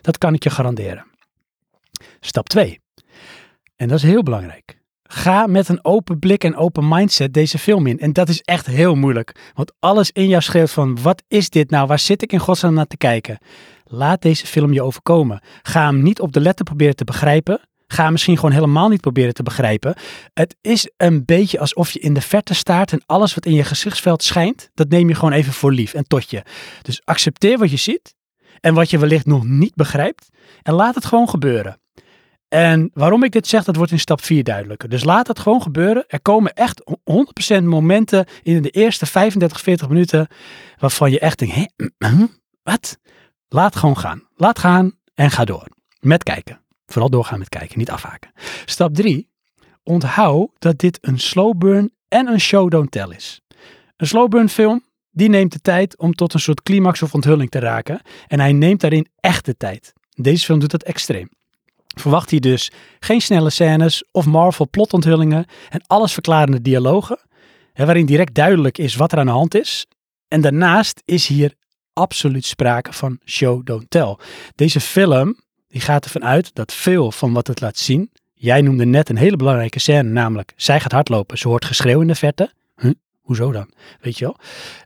Dat 0.00 0.18
kan 0.18 0.34
ik 0.34 0.42
je 0.42 0.50
garanderen. 0.50 1.06
Stap 2.20 2.48
2. 2.48 2.80
En 3.76 3.88
dat 3.88 3.98
is 3.98 4.04
heel 4.04 4.22
belangrijk. 4.22 4.78
Ga 5.02 5.46
met 5.46 5.68
een 5.68 5.84
open 5.84 6.18
blik 6.18 6.44
en 6.44 6.56
open 6.56 6.88
mindset 6.88 7.34
deze 7.34 7.58
film 7.58 7.86
in. 7.86 7.98
En 7.98 8.12
dat 8.12 8.28
is 8.28 8.40
echt 8.40 8.66
heel 8.66 8.94
moeilijk. 8.94 9.52
Want 9.54 9.72
alles 9.78 10.10
in 10.10 10.28
jou 10.28 10.42
schreeuwt 10.42 10.70
van, 10.70 11.02
wat 11.02 11.22
is 11.28 11.50
dit 11.50 11.70
nou? 11.70 11.86
Waar 11.86 11.98
zit 11.98 12.22
ik 12.22 12.32
in 12.32 12.38
godsnaam 12.38 12.74
naar 12.74 12.86
te 12.86 12.96
kijken? 12.96 13.38
Laat 13.84 14.22
deze 14.22 14.46
film 14.46 14.72
je 14.72 14.82
overkomen. 14.82 15.40
Ga 15.62 15.86
hem 15.86 16.02
niet 16.02 16.20
op 16.20 16.32
de 16.32 16.40
letter 16.40 16.64
proberen 16.64 16.96
te 16.96 17.04
begrijpen. 17.04 17.60
Ga 17.92 18.10
misschien 18.10 18.36
gewoon 18.36 18.52
helemaal 18.52 18.88
niet 18.88 19.00
proberen 19.00 19.34
te 19.34 19.42
begrijpen. 19.42 19.94
Het 20.34 20.56
is 20.60 20.90
een 20.96 21.24
beetje 21.24 21.60
alsof 21.60 21.90
je 21.90 21.98
in 21.98 22.14
de 22.14 22.20
verte 22.20 22.54
staart 22.54 22.92
en 22.92 23.02
alles 23.06 23.34
wat 23.34 23.46
in 23.46 23.54
je 23.54 23.64
gezichtsveld 23.64 24.22
schijnt, 24.22 24.70
dat 24.74 24.88
neem 24.88 25.08
je 25.08 25.14
gewoon 25.14 25.32
even 25.32 25.52
voor 25.52 25.72
lief 25.72 25.94
en 25.94 26.06
tot 26.06 26.30
je. 26.30 26.42
Dus 26.82 27.00
accepteer 27.04 27.58
wat 27.58 27.70
je 27.70 27.76
ziet 27.76 28.14
en 28.60 28.74
wat 28.74 28.90
je 28.90 28.98
wellicht 28.98 29.26
nog 29.26 29.44
niet 29.44 29.74
begrijpt 29.74 30.28
en 30.62 30.74
laat 30.74 30.94
het 30.94 31.04
gewoon 31.04 31.28
gebeuren. 31.28 31.80
En 32.48 32.90
waarom 32.94 33.24
ik 33.24 33.32
dit 33.32 33.46
zeg, 33.46 33.64
dat 33.64 33.76
wordt 33.76 33.92
in 33.92 33.98
stap 33.98 34.22
4 34.22 34.44
duidelijker. 34.44 34.88
Dus 34.88 35.04
laat 35.04 35.26
het 35.26 35.38
gewoon 35.38 35.62
gebeuren. 35.62 36.04
Er 36.06 36.20
komen 36.20 36.52
echt 36.52 36.82
100% 37.60 37.62
momenten 37.62 38.26
in 38.42 38.62
de 38.62 38.70
eerste 38.70 39.06
35, 39.06 39.60
40 39.60 39.88
minuten 39.88 40.28
waarvan 40.78 41.10
je 41.10 41.18
echt 41.18 41.38
denkt, 41.38 41.54
hé, 41.54 41.64
wat? 42.62 42.98
Laat 43.48 43.76
gewoon 43.76 43.98
gaan. 43.98 44.22
Laat 44.34 44.58
gaan 44.58 44.92
en 45.14 45.30
ga 45.30 45.44
door. 45.44 45.66
Met 46.00 46.22
kijken. 46.22 46.60
Vooral 46.88 47.10
doorgaan 47.10 47.38
met 47.38 47.48
kijken, 47.48 47.78
niet 47.78 47.90
afhaken. 47.90 48.30
Stap 48.64 48.94
3. 48.94 49.28
Onthoud 49.82 50.50
dat 50.58 50.78
dit 50.78 50.98
een 51.00 51.18
slow 51.18 51.56
burn 51.58 51.90
en 52.08 52.26
een 52.26 52.40
show 52.40 52.70
don't 52.70 52.90
tell 52.90 53.08
is. 53.08 53.40
Een 53.96 54.06
slow 54.06 54.28
burn 54.28 54.48
film, 54.48 54.84
die 55.10 55.28
neemt 55.28 55.52
de 55.52 55.60
tijd 55.60 55.98
om 55.98 56.14
tot 56.14 56.34
een 56.34 56.40
soort 56.40 56.62
climax 56.62 57.02
of 57.02 57.14
onthulling 57.14 57.50
te 57.50 57.58
raken. 57.58 58.00
En 58.26 58.40
hij 58.40 58.52
neemt 58.52 58.80
daarin 58.80 59.08
echt 59.20 59.44
de 59.44 59.56
tijd. 59.56 59.92
Deze 60.14 60.44
film 60.44 60.58
doet 60.58 60.70
dat 60.70 60.82
extreem. 60.82 61.28
Verwacht 61.96 62.30
hier 62.30 62.40
dus 62.40 62.70
geen 62.98 63.20
snelle 63.20 63.50
scènes 63.50 64.04
of 64.12 64.26
Marvel 64.26 64.68
plotonthullingen 64.68 65.46
en 65.68 65.82
alles 65.86 66.12
verklarende 66.12 66.62
dialogen, 66.62 67.18
hè, 67.72 67.84
waarin 67.84 68.06
direct 68.06 68.34
duidelijk 68.34 68.78
is 68.78 68.94
wat 68.96 69.12
er 69.12 69.18
aan 69.18 69.26
de 69.26 69.32
hand 69.32 69.54
is. 69.54 69.86
En 70.28 70.40
daarnaast 70.40 71.02
is 71.04 71.26
hier 71.26 71.54
absoluut 71.92 72.44
sprake 72.44 72.92
van 72.92 73.18
show 73.24 73.66
don't 73.66 73.90
tell. 73.90 74.16
Deze 74.54 74.80
film 74.80 75.36
die 75.68 75.80
gaat 75.80 76.04
ervan 76.04 76.24
uit 76.24 76.54
dat 76.54 76.72
veel 76.72 77.12
van 77.12 77.32
wat 77.32 77.46
het 77.46 77.60
laat 77.60 77.76
zien, 77.76 78.10
jij 78.34 78.60
noemde 78.60 78.84
net 78.84 79.08
een 79.08 79.16
hele 79.16 79.36
belangrijke 79.36 79.78
scène, 79.78 80.08
namelijk 80.08 80.52
zij 80.56 80.80
gaat 80.80 80.92
hardlopen, 80.92 81.38
ze 81.38 81.48
hoort 81.48 81.64
geschreeuw 81.64 82.00
in 82.00 82.06
de 82.06 82.14
verte. 82.14 82.52
Hoezo 83.20 83.52
dan? 83.52 83.70
Weet 84.00 84.18
je 84.18 84.24
wel? 84.24 84.36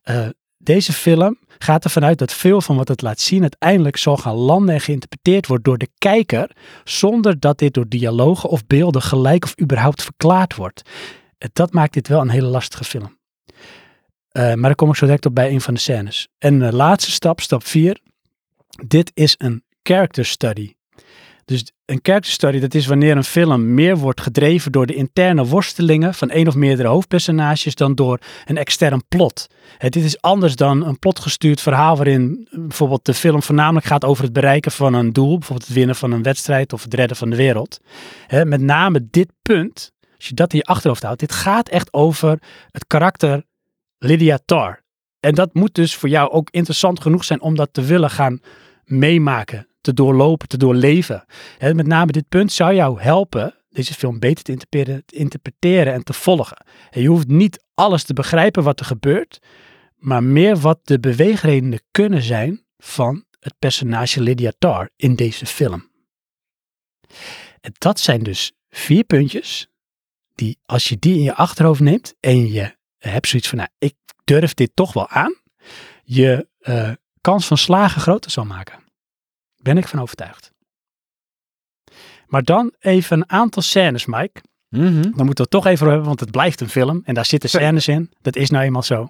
Eh, 0.02 0.28
deze 0.58 0.92
film 0.92 1.38
gaat 1.58 1.84
ervan 1.84 2.04
uit 2.04 2.18
dat 2.18 2.32
veel 2.32 2.60
van 2.60 2.76
wat 2.76 2.88
het 2.88 3.02
laat 3.02 3.20
zien 3.20 3.40
uiteindelijk 3.40 3.96
zal 3.96 4.16
gaan 4.16 4.34
landen 4.34 4.74
en 4.74 4.80
geïnterpreteerd 4.80 5.46
wordt 5.46 5.64
door 5.64 5.78
de 5.78 5.88
kijker, 5.98 6.50
zonder 6.84 7.40
dat 7.40 7.58
dit 7.58 7.74
door 7.74 7.88
dialogen 7.88 8.48
of 8.48 8.66
beelden 8.66 9.02
gelijk 9.02 9.44
of 9.44 9.60
überhaupt 9.60 10.02
verklaard 10.02 10.54
wordt. 10.54 10.82
En 11.38 11.50
Dat 11.52 11.72
maakt 11.72 11.92
dit 11.92 12.08
wel 12.08 12.20
een 12.20 12.28
hele 12.28 12.46
lastige 12.46 12.84
film. 12.84 13.18
Eh, 14.28 14.42
maar 14.42 14.56
daar 14.56 14.74
kom 14.74 14.88
ik 14.88 14.96
zo 14.96 15.04
direct 15.04 15.26
op 15.26 15.34
bij 15.34 15.50
een 15.50 15.60
van 15.60 15.74
de 15.74 15.80
scènes. 15.80 16.28
En 16.38 16.58
de 16.58 16.72
laatste 16.72 17.10
stap, 17.10 17.40
stap 17.40 17.66
4. 17.66 18.00
Dit 18.86 19.10
is 19.14 19.34
een 19.38 19.62
character 19.82 20.24
study. 20.24 20.74
Dus 21.44 21.72
een 21.84 21.98
character 22.02 22.32
study, 22.32 22.58
dat 22.58 22.74
is 22.74 22.86
wanneer 22.86 23.16
een 23.16 23.24
film 23.24 23.74
meer 23.74 23.96
wordt 23.96 24.20
gedreven 24.20 24.72
door 24.72 24.86
de 24.86 24.94
interne 24.94 25.44
worstelingen 25.44 26.14
van 26.14 26.30
één 26.30 26.46
of 26.46 26.54
meerdere 26.54 26.88
hoofdpersonages 26.88 27.74
dan 27.74 27.94
door 27.94 28.18
een 28.44 28.56
extern 28.56 29.02
plot. 29.08 29.46
Dit 29.78 29.96
is 29.96 30.20
anders 30.20 30.56
dan 30.56 30.86
een 30.86 30.98
plotgestuurd 30.98 31.60
verhaal 31.60 31.96
waarin 31.96 32.48
bijvoorbeeld 32.50 33.04
de 33.04 33.14
film 33.14 33.42
voornamelijk 33.42 33.86
gaat 33.86 34.04
over 34.04 34.24
het 34.24 34.32
bereiken 34.32 34.72
van 34.72 34.94
een 34.94 35.12
doel, 35.12 35.38
bijvoorbeeld 35.38 35.68
het 35.68 35.76
winnen 35.76 35.96
van 35.96 36.12
een 36.12 36.22
wedstrijd 36.22 36.72
of 36.72 36.82
het 36.82 36.94
redden 36.94 37.16
van 37.16 37.30
de 37.30 37.36
wereld. 37.36 37.80
Met 38.44 38.60
name 38.60 39.08
dit 39.10 39.32
punt, 39.42 39.92
als 40.16 40.28
je 40.28 40.34
dat 40.34 40.52
in 40.52 40.58
je 40.58 40.64
achterhoofd 40.64 41.02
houdt, 41.02 41.20
dit 41.20 41.32
gaat 41.32 41.68
echt 41.68 41.92
over 41.92 42.38
het 42.70 42.86
karakter 42.86 43.44
Lydia 43.98 44.38
Tarr. 44.44 44.82
En 45.20 45.34
dat 45.34 45.54
moet 45.54 45.74
dus 45.74 45.94
voor 45.94 46.08
jou 46.08 46.30
ook 46.30 46.50
interessant 46.50 47.00
genoeg 47.00 47.24
zijn 47.24 47.40
om 47.40 47.54
dat 47.54 47.68
te 47.72 47.82
willen 47.82 48.10
gaan 48.10 48.40
meemaken, 48.84 49.66
te 49.82 49.92
doorlopen, 49.92 50.48
te 50.48 50.56
doorleven. 50.56 51.24
Met 51.58 51.86
name 51.86 52.12
dit 52.12 52.28
punt 52.28 52.52
zou 52.52 52.74
jou 52.74 53.00
helpen 53.00 53.54
deze 53.72 53.94
film 53.94 54.18
beter 54.18 54.44
te 54.44 54.52
interpreteren, 54.52 55.02
te 55.06 55.16
interpreteren 55.16 55.92
en 55.92 56.04
te 56.04 56.12
volgen. 56.12 56.64
En 56.90 57.02
je 57.02 57.08
hoeft 57.08 57.28
niet 57.28 57.64
alles 57.74 58.04
te 58.04 58.12
begrijpen 58.12 58.62
wat 58.62 58.80
er 58.80 58.86
gebeurt, 58.86 59.38
maar 59.96 60.22
meer 60.22 60.56
wat 60.56 60.80
de 60.82 61.00
beweegredenen 61.00 61.80
kunnen 61.90 62.22
zijn 62.22 62.64
van 62.78 63.24
het 63.40 63.54
personage 63.58 64.20
Lydia 64.20 64.52
Tarr 64.58 64.90
in 64.96 65.14
deze 65.14 65.46
film. 65.46 65.90
En 67.60 67.72
dat 67.78 68.00
zijn 68.00 68.22
dus 68.22 68.52
vier 68.70 69.04
puntjes 69.04 69.68
die 70.34 70.58
als 70.66 70.88
je 70.88 70.96
die 70.98 71.14
in 71.14 71.22
je 71.22 71.34
achterhoofd 71.34 71.80
neemt 71.80 72.14
en 72.20 72.52
je 72.52 72.76
hebt 72.98 73.28
zoiets 73.28 73.48
van, 73.48 73.58
nou, 73.58 73.70
ik 73.78 73.94
durf 74.24 74.54
dit 74.54 74.70
toch 74.74 74.92
wel 74.92 75.08
aan, 75.08 75.36
je 76.04 76.48
eh, 76.58 76.90
kans 77.20 77.46
van 77.46 77.58
slagen 77.58 78.00
groter 78.00 78.30
zal 78.30 78.44
maken. 78.44 78.81
Ben 79.62 79.78
ik 79.78 79.88
van 79.88 80.00
overtuigd. 80.00 80.50
Maar 82.26 82.42
dan 82.42 82.72
even 82.78 83.16
een 83.16 83.30
aantal 83.30 83.62
scènes, 83.62 84.06
Mike. 84.06 84.40
Mhm. 84.68 84.92
Daar 84.92 85.02
moeten 85.02 85.24
we 85.24 85.42
het 85.42 85.50
toch 85.50 85.66
even 85.66 85.80
over 85.80 85.88
hebben, 85.88 86.06
want 86.06 86.20
het 86.20 86.30
blijft 86.30 86.60
een 86.60 86.68
film 86.68 87.00
en 87.04 87.14
daar 87.14 87.26
zitten 87.26 87.48
scènes 87.48 87.88
in. 87.88 88.10
Dat 88.20 88.36
is 88.36 88.50
nou 88.50 88.64
eenmaal 88.64 88.82
zo. 88.82 89.08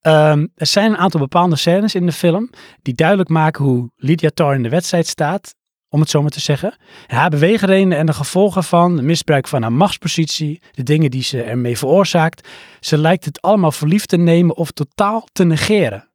Ehm, 0.00 0.46
er 0.54 0.66
zijn 0.66 0.90
een 0.90 0.98
aantal 0.98 1.20
bepaalde 1.20 1.56
scènes 1.56 1.94
in 1.94 2.06
de 2.06 2.12
film 2.12 2.50
die 2.82 2.94
duidelijk 2.94 3.28
maken 3.28 3.64
hoe 3.64 3.90
Lydia 3.96 4.30
Tarr 4.34 4.54
in 4.54 4.62
de 4.62 4.68
wedstrijd 4.68 5.06
staat, 5.06 5.54
om 5.88 6.00
het 6.00 6.10
zo 6.10 6.22
maar 6.22 6.30
te 6.30 6.40
zeggen. 6.40 6.76
Haar 7.06 7.30
beweegredenen 7.30 7.98
en 7.98 8.06
de 8.06 8.12
gevolgen 8.12 8.64
van, 8.64 8.96
de 8.96 9.02
misbruik 9.02 9.48
van 9.48 9.62
haar 9.62 9.72
machtspositie, 9.72 10.62
de 10.70 10.82
dingen 10.82 11.10
die 11.10 11.22
ze 11.22 11.42
ermee 11.42 11.78
veroorzaakt. 11.78 12.48
Ze 12.80 12.98
lijkt 12.98 13.24
het 13.24 13.42
allemaal 13.42 13.72
voor 13.72 13.88
lief 13.88 14.06
te 14.06 14.16
nemen 14.16 14.56
of 14.56 14.70
totaal 14.70 15.28
te 15.32 15.44
negeren. 15.44 16.05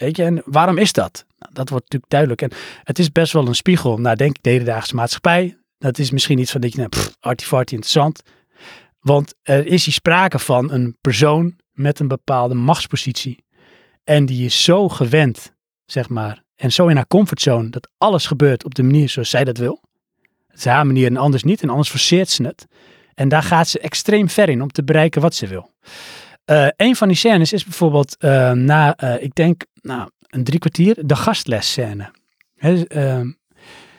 Weet 0.00 0.16
je, 0.16 0.24
en 0.24 0.42
waarom 0.44 0.78
is 0.78 0.92
dat? 0.92 1.24
Nou, 1.38 1.52
dat 1.54 1.68
wordt 1.68 1.84
natuurlijk 1.84 2.10
duidelijk. 2.10 2.42
En 2.42 2.50
het 2.84 2.98
is 2.98 3.12
best 3.12 3.32
wel 3.32 3.46
een 3.46 3.54
spiegel 3.54 3.98
naar, 3.98 4.16
denk 4.16 4.36
ik, 4.36 4.42
de 4.42 4.50
hedendaagse 4.50 4.94
maatschappij. 4.94 5.56
Dat 5.78 5.98
is 5.98 6.10
misschien 6.10 6.38
iets 6.38 6.50
van 6.50 6.60
dat 6.60 6.72
je, 6.72 6.88
artifarty 7.20 7.74
interessant. 7.74 8.22
Want 9.00 9.34
er 9.42 9.66
is 9.66 9.84
hier 9.84 9.94
sprake 9.94 10.38
van 10.38 10.72
een 10.72 10.96
persoon 11.00 11.56
met 11.72 11.98
een 11.98 12.08
bepaalde 12.08 12.54
machtspositie. 12.54 13.44
En 14.04 14.26
die 14.26 14.44
is 14.44 14.64
zo 14.64 14.88
gewend, 14.88 15.52
zeg 15.84 16.08
maar, 16.08 16.42
en 16.56 16.72
zo 16.72 16.86
in 16.86 16.96
haar 16.96 17.06
comfortzone, 17.06 17.70
dat 17.70 17.90
alles 17.98 18.26
gebeurt 18.26 18.64
op 18.64 18.74
de 18.74 18.82
manier 18.82 19.08
zoals 19.08 19.30
zij 19.30 19.44
dat 19.44 19.58
wil. 19.58 19.82
Het 20.46 20.58
is 20.58 20.64
haar 20.64 20.86
manier 20.86 21.06
en 21.06 21.16
anders 21.16 21.42
niet, 21.42 21.62
en 21.62 21.68
anders 21.68 21.90
forceert 21.90 22.28
ze 22.28 22.42
het. 22.42 22.66
En 23.14 23.28
daar 23.28 23.42
gaat 23.42 23.68
ze 23.68 23.78
extreem 23.78 24.28
ver 24.28 24.48
in 24.48 24.62
om 24.62 24.70
te 24.70 24.84
bereiken 24.84 25.20
wat 25.20 25.34
ze 25.34 25.46
wil. 25.46 25.70
Eh 26.50 26.66
een 26.76 26.96
van 26.96 27.08
die 27.08 27.16
scènes 27.16 27.52
is 27.52 27.64
bijvoorbeeld 27.64 28.16
eh, 28.16 28.52
na, 28.52 28.96
eh, 28.96 29.22
ik 29.22 29.34
denk, 29.34 29.64
nou, 29.82 30.10
een 30.28 30.44
drie 30.44 30.58
kwartier, 30.58 30.96
de 31.06 31.16
gastlesscène. 31.16 32.10
Ehm, 32.56 33.30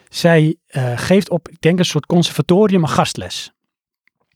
zij 0.09 0.55
geeft 0.95 1.29
op, 1.29 1.49
ik 1.49 1.61
denk, 1.61 1.79
een 1.79 1.85
soort 1.85 2.05
conservatorium 2.05 2.81
een 2.81 2.89
gastles. 2.89 3.51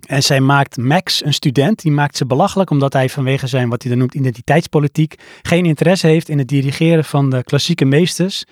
En 0.08 0.24
zij 0.24 0.40
maakt 0.40 0.78
Max, 0.78 1.26
een 1.26 1.34
student, 1.34 1.82
die 1.82 1.92
maakt 1.92 2.18
ze 2.18 2.26
belachelijk 2.26 2.70
omdat 2.70 2.94
hij 2.94 3.10
vanwege 3.10 3.48
zijn, 3.48 3.70
wat 3.70 3.82
hij 3.82 3.92
dan 3.92 4.00
noemt, 4.00 4.14
identiteitspolitiek, 4.14 5.16
geen 5.42 5.66
interesse 5.66 6.08
heeft 6.08 6.30
in 6.30 6.38
het 6.38 6.48
dirigeren 6.48 7.06
van 7.06 7.30
de 7.30 7.44
klassieke 7.44 7.86
meesters. 7.86 8.44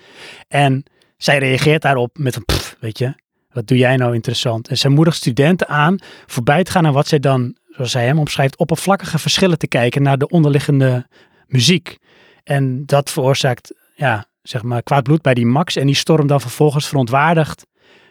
En 0.48 0.82
zij 1.16 1.38
reageert 1.38 1.82
daarop 1.82 2.18
met 2.18 2.36
een 2.36 2.44
pff, 2.44 2.76
weet 2.80 2.98
je, 2.98 3.14
wat 3.54 3.66
doe 3.66 3.78
jij 3.78 3.96
nou 3.96 4.14
interessant? 4.14 4.68
En 4.68 4.78
zij 4.78 4.90
moedigt 4.90 5.16
studenten 5.16 5.68
aan 5.68 5.98
voorbij 6.26 6.64
te 6.64 6.70
gaan 6.70 6.86
aan 6.86 6.92
wat 6.92 7.08
zij 7.08 7.18
dan, 7.18 7.56
zoals 7.68 7.90
zij 7.90 8.06
hem 8.06 8.18
omschrijft, 8.18 8.56
oppervlakkige 8.56 9.18
verschillen 9.18 9.58
te 9.58 9.68
kijken 9.68 10.02
naar 10.02 10.18
de 10.18 10.28
onderliggende 10.28 11.06
muziek. 11.46 11.98
En 12.42 12.86
dat 12.86 13.10
veroorzaakt, 13.10 13.74
ja, 13.94 14.26
zeg 14.42 14.62
maar, 14.62 14.82
kwaad 14.82 15.02
bloed 15.02 15.22
bij 15.22 15.34
die 15.34 15.46
Max. 15.46 15.76
En 15.76 15.86
die 15.86 15.94
stormt 15.94 16.28
dan 16.28 16.40
vervolgens 16.40 16.88
verontwaardigd 16.88 17.66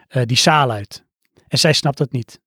eh, 0.07 0.23
die 0.25 0.37
zaal 0.37 0.71
uit. 0.71 1.03
En 1.47 1.59
zij 1.59 1.73
snapt 1.73 1.97
dat 1.97 2.11
niet. 2.11 2.39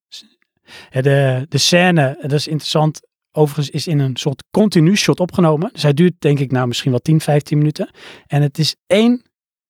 De, 0.89 1.45
de 1.49 1.57
scène, 1.57 2.17
dat 2.21 2.31
is 2.31 2.47
interessant, 2.47 3.01
overigens 3.31 3.69
is 3.69 3.87
in 3.87 3.99
een 3.99 4.15
soort 4.15 4.43
continu 4.51 4.95
shot 4.95 5.19
opgenomen. 5.19 5.71
Hij 5.73 5.93
duurt 5.93 6.13
denk 6.19 6.39
ik 6.39 6.51
nou 6.51 6.67
misschien 6.67 6.91
wel 6.91 6.99
10, 6.99 7.21
15 7.21 7.57
minuten. 7.57 7.89
En 8.25 8.41
het 8.41 8.57
is 8.57 8.75
één 8.87 9.21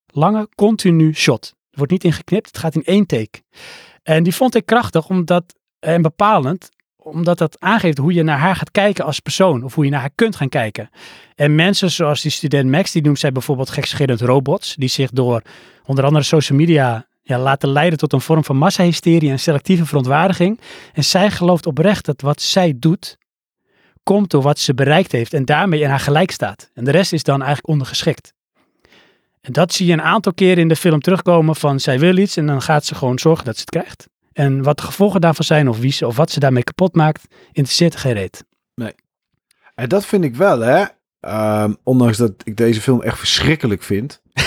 lange 0.05 0.49
continu 0.55 1.13
shot. 1.13 1.56
Wordt 1.77 1.91
niet 1.91 2.03
ingeknipt, 2.03 2.47
het 2.47 2.57
gaat 2.57 2.75
in 2.75 2.83
één 2.83 3.05
take. 3.05 3.41
En 4.03 4.23
die 4.23 4.35
vond 4.35 4.55
ik 4.55 4.65
krachtig 4.65 5.09
omdat, 5.09 5.55
en 5.79 6.01
bepalend, 6.01 6.69
omdat 6.97 7.37
dat 7.37 7.59
aangeeft 7.59 7.97
hoe 7.97 8.13
je 8.13 8.23
naar 8.23 8.37
haar 8.37 8.55
gaat 8.55 8.71
kijken 8.71 9.05
als 9.05 9.19
persoon. 9.19 9.63
Of 9.63 9.75
hoe 9.75 9.85
je 9.85 9.91
naar 9.91 9.99
haar 9.99 10.11
kunt 10.15 10.35
gaan 10.35 10.49
kijken. 10.49 10.89
En 11.35 11.55
mensen 11.55 11.91
zoals 11.91 12.21
die 12.21 12.31
student 12.31 12.69
Max, 12.69 12.91
die 12.91 13.01
noemt 13.01 13.19
zij 13.19 13.31
bijvoorbeeld 13.31 13.69
gekscherend 13.69 14.21
robots. 14.21 14.75
Die 14.75 14.89
zich 14.89 15.11
door 15.11 15.41
onder 15.85 16.05
andere 16.05 16.23
social 16.23 16.57
media 16.57 17.07
ja, 17.21 17.39
laten 17.39 17.69
leiden 17.69 17.99
tot 17.99 18.13
een 18.13 18.21
vorm 18.21 18.43
van 18.43 18.57
massahysterie 18.57 19.29
en 19.29 19.39
selectieve 19.39 19.85
verontwaardiging. 19.85 20.59
En 20.93 21.03
zij 21.03 21.31
gelooft 21.31 21.65
oprecht 21.65 22.05
dat 22.05 22.21
wat 22.21 22.41
zij 22.41 22.73
doet, 22.77 23.17
komt 24.03 24.29
door 24.29 24.41
wat 24.41 24.59
ze 24.59 24.73
bereikt 24.73 25.11
heeft 25.11 25.33
en 25.33 25.45
daarmee 25.45 25.79
in 25.79 25.89
haar 25.89 25.99
gelijk 25.99 26.31
staat. 26.31 26.71
En 26.73 26.83
de 26.83 26.91
rest 26.91 27.13
is 27.13 27.23
dan 27.23 27.37
eigenlijk 27.37 27.67
ondergeschikt. 27.67 28.33
En 29.47 29.53
dat 29.53 29.73
zie 29.73 29.85
je 29.85 29.93
een 29.93 30.01
aantal 30.01 30.33
keren 30.33 30.57
in 30.57 30.67
de 30.67 30.75
film 30.75 30.99
terugkomen 30.99 31.55
van 31.55 31.79
zij 31.79 31.99
wil 31.99 32.17
iets 32.17 32.37
en 32.37 32.45
dan 32.45 32.61
gaat 32.61 32.85
ze 32.85 32.95
gewoon 32.95 33.19
zorgen 33.19 33.45
dat 33.45 33.55
ze 33.55 33.61
het 33.61 33.69
krijgt. 33.69 34.07
En 34.33 34.63
wat 34.63 34.77
de 34.77 34.83
gevolgen 34.83 35.21
daarvan 35.21 35.45
zijn 35.45 35.69
of 35.69 35.79
wie 35.79 35.91
ze 35.91 36.07
of 36.07 36.15
wat 36.15 36.31
ze 36.31 36.39
daarmee 36.39 36.63
kapot 36.63 36.95
maakt, 36.95 37.27
interesseert 37.51 37.93
er 37.93 37.99
geen 37.99 38.13
reet. 38.13 38.45
En 39.75 39.89
dat 39.89 40.05
vind 40.05 40.23
ik 40.23 40.35
wel, 40.35 40.59
hè. 40.59 40.85
Ehm, 41.19 41.73
ondanks 41.83 42.17
dat 42.17 42.33
ik 42.43 42.57
deze 42.57 42.81
film 42.81 43.01
echt 43.01 43.17
verschrikkelijk 43.17 43.83
vind. 43.83 44.21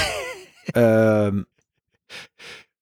Ehm, 0.65 1.43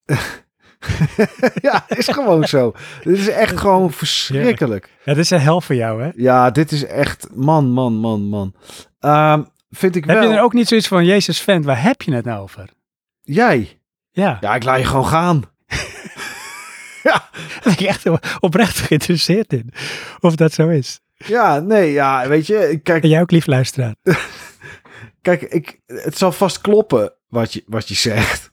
ja, 1.68 1.84
is 1.88 2.08
gewoon 2.08 2.44
zo. 2.44 2.72
Dit 3.02 3.18
is 3.18 3.28
echt 3.28 3.60
gewoon 3.60 3.92
verschrikkelijk. 3.92 4.90
Ja, 5.04 5.14
dat 5.14 5.16
is 5.24 5.30
een 5.30 5.40
hel 5.40 5.60
voor 5.60 5.74
jou, 5.74 6.02
hè? 6.02 6.10
Ja, 6.14 6.50
dit 6.50 6.72
is 6.72 6.84
echt... 6.84 7.28
Man, 7.34 7.70
man, 7.70 7.92
man, 7.94 8.22
man. 8.22 8.54
Ehm, 9.00 9.42
vind 9.70 9.96
ik 9.96 10.04
Heb 10.04 10.18
wel... 10.18 10.30
je 10.30 10.36
er 10.36 10.42
ook 10.42 10.52
niet 10.52 10.68
zoiets 10.68 10.88
van, 10.88 11.04
Jezus 11.04 11.40
vent, 11.40 11.64
waar 11.64 11.82
heb 11.82 12.02
je 12.02 12.14
het 12.14 12.24
nou 12.24 12.42
over? 12.42 12.68
Jij? 13.22 13.80
Ja, 14.10 14.38
Ja, 14.40 14.54
ik 14.54 14.64
laat 14.64 14.78
je 14.78 14.84
gewoon 14.84 15.06
gaan. 15.06 15.42
ja, 17.08 17.28
daar 17.32 17.60
ben 17.62 17.72
ik 17.72 17.80
echt 17.80 18.04
oprecht 18.40 18.78
geïnteresseerd 18.78 19.52
in. 19.52 19.72
Of 20.20 20.34
dat 20.36 20.52
zo 20.52 20.68
is. 20.68 21.00
ja, 21.14 21.58
nee, 21.60 21.92
ja, 21.92 22.28
weet 22.28 22.46
je, 22.46 22.80
kijk, 22.82 23.02
En 23.02 23.08
jij 23.08 23.20
ook 23.20 23.30
lief 23.30 23.46
luisteraar. 23.46 23.94
Kijk, 25.22 25.42
ik, 25.42 25.80
het 25.86 26.18
zal 26.18 26.32
vast 26.32 26.60
kloppen 26.60 27.12
wat 27.28 27.52
je, 27.52 27.62
wat 27.66 27.88
je 27.88 27.94
zegt. 27.94 28.50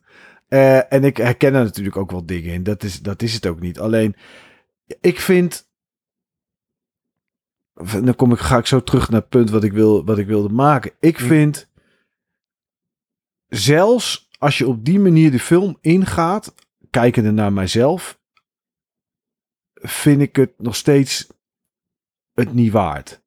Eh, 0.48 0.94
en 0.94 1.04
ik 1.04 1.18
herken 1.18 1.54
er 1.54 1.64
natuurlijk 1.64 1.98
ook 1.98 2.12
wel 2.12 2.26
dingen 2.26 2.54
in. 2.54 2.64
Dat 2.64 2.84
is, 2.84 3.02
dat 3.02 3.22
is 3.22 3.34
het 3.34 3.46
ook 3.46 3.60
niet. 3.60 3.80
Alleen, 3.80 4.16
ik 5.02 5.20
vind. 5.20 5.68
Dan 7.76 8.16
kom 8.16 8.32
ik, 8.32 8.40
ga 8.40 8.58
ik 8.58 8.66
zo 8.66 8.84
terug 8.84 9.10
naar 9.10 9.20
het 9.20 9.30
punt 9.30 9.50
wat 9.50 9.64
ik, 9.64 9.74
wil, 9.74 10.06
wat 10.06 10.18
ik 10.18 10.28
wilde 10.28 10.54
maken. 10.54 10.92
Ik 11.00 11.18
Hm. 11.18 11.26
vind. 11.26 11.70
Zelfs 13.48 14.30
als 14.38 14.58
je 14.58 14.68
op 14.68 14.86
die 14.86 15.00
manier 15.00 15.32
de 15.32 15.40
film 15.40 15.78
ingaat, 15.82 16.56
kijkende 16.90 17.32
naar 17.32 17.54
mijzelf, 17.54 18.20
vind 19.74 20.22
ik 20.22 20.36
het 20.36 20.54
nog 20.58 20.76
steeds 20.76 21.28
het 22.34 22.54
niet 22.54 22.72
waard. 22.72 23.24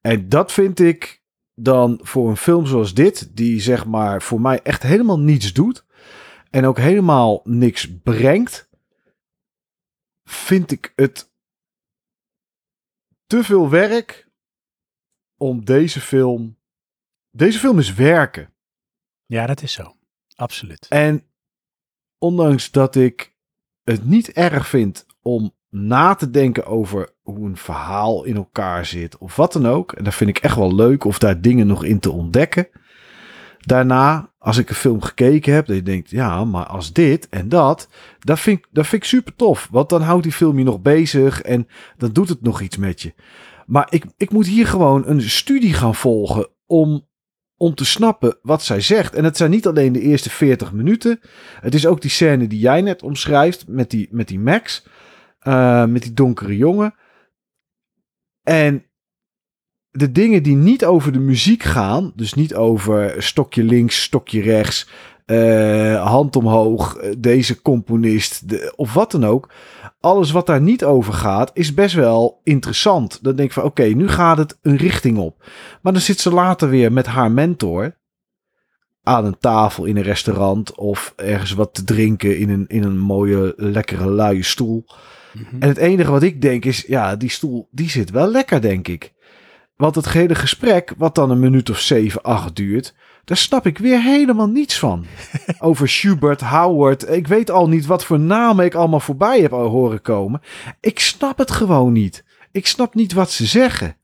En 0.00 0.28
dat 0.28 0.52
vind 0.52 0.80
ik 0.80 1.22
dan 1.54 2.00
voor 2.02 2.28
een 2.28 2.36
film 2.36 2.66
zoals 2.66 2.94
dit, 2.94 3.36
die 3.36 3.60
zeg 3.60 3.86
maar 3.86 4.22
voor 4.22 4.40
mij 4.40 4.62
echt 4.62 4.82
helemaal 4.82 5.18
niets 5.18 5.52
doet 5.52 5.84
en 6.50 6.64
ook 6.64 6.78
helemaal 6.78 7.40
niks 7.44 7.98
brengt, 8.02 8.68
vind 10.24 10.70
ik 10.70 10.92
het 10.96 11.31
te 13.32 13.44
veel 13.44 13.70
werk 13.70 14.28
om 15.36 15.64
deze 15.64 16.00
film. 16.00 16.58
Deze 17.30 17.58
film 17.58 17.78
is 17.78 17.94
werken. 17.94 18.52
Ja, 19.26 19.46
dat 19.46 19.62
is 19.62 19.72
zo. 19.72 19.96
Absoluut. 20.34 20.86
En 20.88 21.26
ondanks 22.18 22.70
dat 22.70 22.96
ik 22.96 23.34
het 23.82 24.04
niet 24.04 24.32
erg 24.32 24.68
vind 24.68 25.06
om 25.22 25.54
na 25.68 26.14
te 26.14 26.30
denken 26.30 26.66
over 26.66 27.14
hoe 27.22 27.46
een 27.46 27.56
verhaal 27.56 28.24
in 28.24 28.36
elkaar 28.36 28.86
zit 28.86 29.18
of 29.18 29.36
wat 29.36 29.52
dan 29.52 29.66
ook. 29.66 29.92
En 29.92 30.04
dat 30.04 30.14
vind 30.14 30.30
ik 30.30 30.38
echt 30.38 30.56
wel 30.56 30.74
leuk 30.74 31.04
of 31.04 31.18
daar 31.18 31.40
dingen 31.40 31.66
nog 31.66 31.84
in 31.84 32.00
te 32.00 32.10
ontdekken. 32.10 32.68
Daarna, 33.66 34.32
als 34.38 34.56
ik 34.56 34.68
een 34.68 34.74
film 34.74 35.02
gekeken 35.02 35.54
heb, 35.54 35.66
dat 35.66 35.76
je 35.76 35.82
denkt, 35.82 36.10
ja, 36.10 36.44
maar 36.44 36.66
als 36.66 36.92
dit 36.92 37.28
en 37.28 37.48
dat, 37.48 37.88
dat 38.18 38.40
vind 38.40 38.66
vind 38.72 38.92
ik 38.92 39.04
super 39.04 39.34
tof. 39.36 39.68
Want 39.70 39.88
dan 39.88 40.02
houdt 40.02 40.22
die 40.22 40.32
film 40.32 40.58
je 40.58 40.64
nog 40.64 40.80
bezig 40.80 41.42
en 41.42 41.68
dan 41.96 42.12
doet 42.12 42.28
het 42.28 42.42
nog 42.42 42.60
iets 42.60 42.76
met 42.76 43.02
je. 43.02 43.14
Maar 43.66 43.86
ik, 43.90 44.04
ik 44.16 44.30
moet 44.30 44.46
hier 44.46 44.66
gewoon 44.66 45.06
een 45.06 45.22
studie 45.22 45.74
gaan 45.74 45.94
volgen 45.94 46.48
om, 46.66 47.08
om 47.56 47.74
te 47.74 47.84
snappen 47.84 48.38
wat 48.42 48.62
zij 48.62 48.80
zegt. 48.80 49.14
En 49.14 49.24
het 49.24 49.36
zijn 49.36 49.50
niet 49.50 49.66
alleen 49.66 49.92
de 49.92 50.00
eerste 50.00 50.30
40 50.30 50.72
minuten. 50.72 51.20
Het 51.60 51.74
is 51.74 51.86
ook 51.86 52.00
die 52.00 52.10
scène 52.10 52.46
die 52.46 52.58
jij 52.58 52.80
net 52.80 53.02
omschrijft 53.02 53.68
met 53.68 53.90
die, 53.90 54.08
met 54.10 54.28
die 54.28 54.40
Max. 54.40 54.86
eh, 55.38 55.84
met 55.84 56.02
die 56.02 56.12
donkere 56.12 56.56
jongen. 56.56 56.94
En 58.42 58.84
de 59.92 60.12
dingen 60.12 60.42
die 60.42 60.56
niet 60.56 60.84
over 60.84 61.12
de 61.12 61.18
muziek 61.18 61.62
gaan, 61.62 62.12
dus 62.16 62.34
niet 62.34 62.54
over 62.54 63.22
stokje 63.22 63.62
links, 63.62 64.02
stokje 64.02 64.40
rechts, 64.40 64.88
eh, 65.26 66.06
hand 66.06 66.36
omhoog, 66.36 66.96
eh, 66.96 67.10
deze 67.18 67.62
componist, 67.62 68.48
de, 68.48 68.72
of 68.76 68.94
wat 68.94 69.10
dan 69.10 69.24
ook. 69.24 69.50
Alles 70.00 70.30
wat 70.30 70.46
daar 70.46 70.60
niet 70.60 70.84
over 70.84 71.12
gaat, 71.12 71.50
is 71.54 71.74
best 71.74 71.94
wel 71.94 72.40
interessant. 72.44 73.18
Dan 73.22 73.36
denk 73.36 73.48
ik 73.48 73.54
van, 73.54 73.64
oké, 73.64 73.82
nu 73.82 74.08
gaat 74.08 74.38
het 74.38 74.58
een 74.62 74.76
richting 74.76 75.18
op. 75.18 75.44
Maar 75.82 75.92
dan 75.92 76.02
zit 76.02 76.20
ze 76.20 76.30
later 76.32 76.68
weer 76.68 76.92
met 76.92 77.06
haar 77.06 77.30
mentor 77.30 77.96
aan 79.02 79.24
een 79.24 79.38
tafel 79.38 79.84
in 79.84 79.96
een 79.96 80.02
restaurant 80.02 80.74
of 80.74 81.12
ergens 81.16 81.52
wat 81.52 81.74
te 81.74 81.84
drinken 81.84 82.38
in 82.38 82.50
een, 82.50 82.64
in 82.68 82.82
een 82.82 82.98
mooie, 82.98 83.52
lekkere, 83.56 84.10
luie 84.10 84.42
stoel. 84.42 84.84
Mhm. 85.32 85.62
En 85.62 85.68
het 85.68 85.76
enige 85.76 86.10
wat 86.10 86.22
ik 86.22 86.42
denk 86.42 86.64
is, 86.64 86.84
ja, 86.86 87.16
die 87.16 87.30
stoel, 87.30 87.68
die 87.70 87.90
zit 87.90 88.10
wel 88.10 88.30
lekker, 88.30 88.60
denk 88.60 88.88
ik. 88.88 89.11
Want 89.82 89.94
het 89.94 90.12
hele 90.12 90.34
gesprek, 90.34 90.94
wat 90.96 91.14
dan 91.14 91.30
een 91.30 91.38
minuut 91.38 91.70
of 91.70 91.80
zeven, 91.80 92.22
acht 92.22 92.56
duurt, 92.56 92.94
daar 93.24 93.36
snap 93.36 93.66
ik 93.66 93.78
weer 93.78 94.02
helemaal 94.02 94.46
niets 94.46 94.78
van. 94.78 95.04
Over 95.58 95.88
Schubert, 95.88 96.40
Howard, 96.40 97.08
ik 97.08 97.26
weet 97.26 97.50
al 97.50 97.68
niet 97.68 97.86
wat 97.86 98.04
voor 98.04 98.20
namen 98.20 98.64
ik 98.64 98.74
allemaal 98.74 99.00
voorbij 99.00 99.40
heb 99.40 99.50
horen 99.50 100.02
komen. 100.02 100.40
Ik 100.80 101.00
snap 101.00 101.38
het 101.38 101.50
gewoon 101.50 101.92
niet. 101.92 102.24
Ik 102.52 102.66
snap 102.66 102.94
niet 102.94 103.12
wat 103.12 103.30
ze 103.30 103.46
zeggen. 103.46 103.96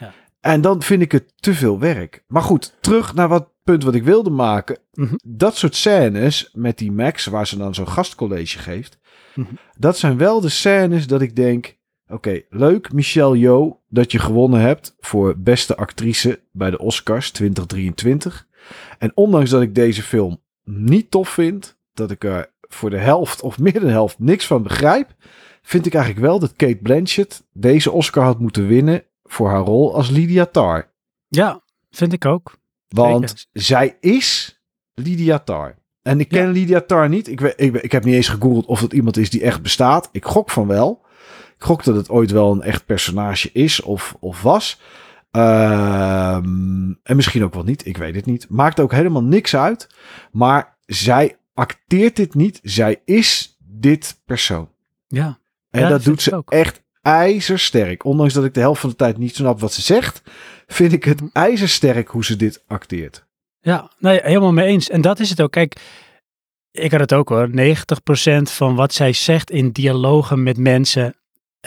Ja. 0.00 0.12
En 0.40 0.60
dan 0.60 0.82
vind 0.82 1.02
ik 1.02 1.12
het 1.12 1.32
te 1.36 1.54
veel 1.54 1.78
werk. 1.78 2.24
Maar 2.26 2.42
goed, 2.42 2.76
terug 2.80 3.14
naar 3.14 3.28
wat 3.28 3.48
punt 3.64 3.84
wat 3.84 3.94
ik 3.94 4.04
wilde 4.04 4.30
maken. 4.30 4.78
Mhm. 4.92 5.14
Dat 5.24 5.56
soort 5.56 5.76
scènes 5.76 6.50
met 6.52 6.78
die 6.78 6.92
Max, 6.92 7.26
waar 7.26 7.46
ze 7.46 7.56
dan 7.56 7.74
zo'n 7.74 7.88
gastcollege 7.88 8.58
geeft. 8.58 8.98
Mhm. 9.34 9.54
Dat 9.78 9.98
zijn 9.98 10.16
wel 10.16 10.40
de 10.40 10.48
scènes 10.48 11.06
dat 11.06 11.20
ik 11.20 11.36
denk... 11.36 11.76
Oké, 12.08 12.42
leuk 12.50 12.92
Michelle 12.92 13.38
Yeoh 13.38 13.74
dat 13.88 14.12
je 14.12 14.18
gewonnen 14.18 14.60
hebt 14.60 14.96
voor 15.00 15.38
beste 15.38 15.76
actrice 15.76 16.40
bij 16.52 16.70
de 16.70 16.78
Oscars 16.78 17.30
2023. 17.30 18.46
En 18.98 19.12
ondanks 19.14 19.50
dat 19.50 19.62
ik 19.62 19.74
deze 19.74 20.02
film 20.02 20.42
niet 20.64 21.10
tof 21.10 21.28
vind, 21.28 21.78
dat 21.94 22.10
ik 22.10 22.24
er 22.24 22.54
voor 22.60 22.90
de 22.90 22.98
helft 22.98 23.42
of 23.42 23.58
meer 23.58 23.72
dan 23.72 23.82
de 23.82 23.90
helft 23.90 24.18
niks 24.18 24.46
van 24.46 24.62
begrijp, 24.62 25.14
vind 25.62 25.86
ik 25.86 25.94
eigenlijk 25.94 26.26
wel 26.26 26.38
dat 26.38 26.56
Kate 26.56 26.78
Blanchett 26.82 27.46
deze 27.52 27.90
Oscar 27.90 28.24
had 28.24 28.38
moeten 28.38 28.66
winnen 28.66 29.04
voor 29.22 29.48
haar 29.48 29.60
rol 29.64 29.94
als 29.94 30.10
Lydia 30.10 30.46
Tarr. 30.46 30.92
Ja, 31.28 31.62
vind 31.90 32.12
ik 32.12 32.24
ook. 32.24 32.56
Want 32.88 33.28
Zeker. 33.28 33.46
zij 33.52 33.96
is 34.00 34.60
Lydia 34.94 35.38
Tar. 35.38 35.74
En 36.02 36.20
ik 36.20 36.28
ken 36.28 36.46
Ja. 36.46 36.50
Lydia 36.50 36.80
Tar 36.80 37.08
niet. 37.08 37.28
Ik, 37.28 37.40
weet, 37.40 37.54
ik, 37.56 37.74
ik 37.74 37.92
heb 37.92 38.04
niet 38.04 38.14
eens 38.14 38.28
gegoogeld 38.28 38.66
of 38.66 38.80
het 38.80 38.92
iemand 38.92 39.16
is 39.16 39.30
die 39.30 39.42
echt 39.42 39.62
bestaat. 39.62 40.08
Ik 40.12 40.24
gok 40.24 40.50
van 40.50 40.66
wel. 40.66 41.04
Ik 41.58 41.62
gok 41.64 41.84
dat 41.84 41.96
het 41.96 42.08
ooit 42.10 42.30
wel 42.30 42.52
een 42.52 42.62
echt 42.62 42.86
personage 42.86 43.50
is 43.52 43.80
of, 43.82 44.16
of 44.20 44.42
was. 44.42 44.80
Ehm, 45.30 46.92
en 47.02 47.16
misschien 47.16 47.44
ook 47.44 47.54
wel 47.54 47.62
niet. 47.64 47.86
Ik 47.86 47.96
weet 47.96 48.14
het 48.14 48.26
niet. 48.26 48.46
Maakt 48.48 48.80
ook 48.80 48.92
helemaal 48.92 49.22
niks 49.22 49.56
uit. 49.56 49.86
Maar 50.32 50.76
zij 50.86 51.36
acteert 51.54 52.16
dit 52.16 52.34
niet. 52.34 52.60
Zij 52.62 53.00
is 53.04 53.56
dit 53.64 54.20
persoon. 54.24 54.68
Ja, 55.08 55.38
En 55.70 55.80
Ja, 55.80 55.88
dat 55.88 56.04
doet 56.04 56.22
ze 56.22 56.34
ook. 56.36 56.50
echt 56.50 56.82
ijzersterk. 57.02 58.04
Ondanks 58.04 58.34
dat 58.34 58.44
ik 58.44 58.54
de 58.54 58.60
helft 58.60 58.80
van 58.80 58.90
de 58.90 58.96
tijd 58.96 59.18
niet 59.18 59.34
snap 59.34 59.60
wat 59.60 59.72
ze 59.72 59.82
zegt, 59.82 60.22
vind 60.66 60.92
ik 60.92 61.04
het 61.04 61.20
Mhm. 61.20 61.30
ijzersterk 61.32 62.08
hoe 62.08 62.24
ze 62.24 62.36
dit 62.36 62.64
acteert. 62.66 63.24
ja 63.60 63.90
nee, 63.98 64.20
helemaal 64.22 64.52
mee 64.52 64.66
eens. 64.66 64.90
En 64.90 65.00
dat 65.00 65.20
is 65.20 65.30
het 65.30 65.40
ook. 65.40 65.50
Kijk, 65.52 65.76
ik 66.70 66.90
had 66.90 67.00
het 67.00 67.12
ook 67.12 67.28
hoor. 67.28 67.48
90% 67.50 68.50
van 68.50 68.74
wat 68.74 68.94
zij 68.94 69.12
zegt 69.12 69.50
in 69.50 69.70
dialogen 69.70 70.42
met 70.42 70.56
mensen, 70.58 71.14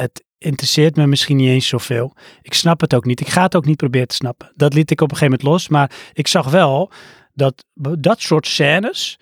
het 0.01 0.23
interesseert 0.37 0.95
me 0.95 1.07
misschien 1.07 1.37
niet 1.37 1.49
eens 1.49 1.67
zoveel. 1.67 2.15
Ik 2.41 2.53
snap 2.53 2.81
het 2.81 2.93
ook 2.93 3.05
niet. 3.05 3.19
Ik 3.19 3.29
ga 3.29 3.41
het 3.41 3.55
ook 3.55 3.65
niet 3.65 3.77
proberen 3.77 4.07
te 4.07 4.15
snappen. 4.15 4.51
Dat 4.55 4.73
liet 4.73 4.91
ik 4.91 5.01
op 5.01 5.11
een 5.11 5.17
gegeven 5.17 5.39
moment 5.39 5.59
los. 5.59 5.67
Maar 5.67 5.91
ik 6.13 6.27
zag 6.27 6.49
wel 6.49 6.91
dat 7.33 7.65
dat 7.99 8.21
soort 8.21 8.47
scènes, 8.47 9.19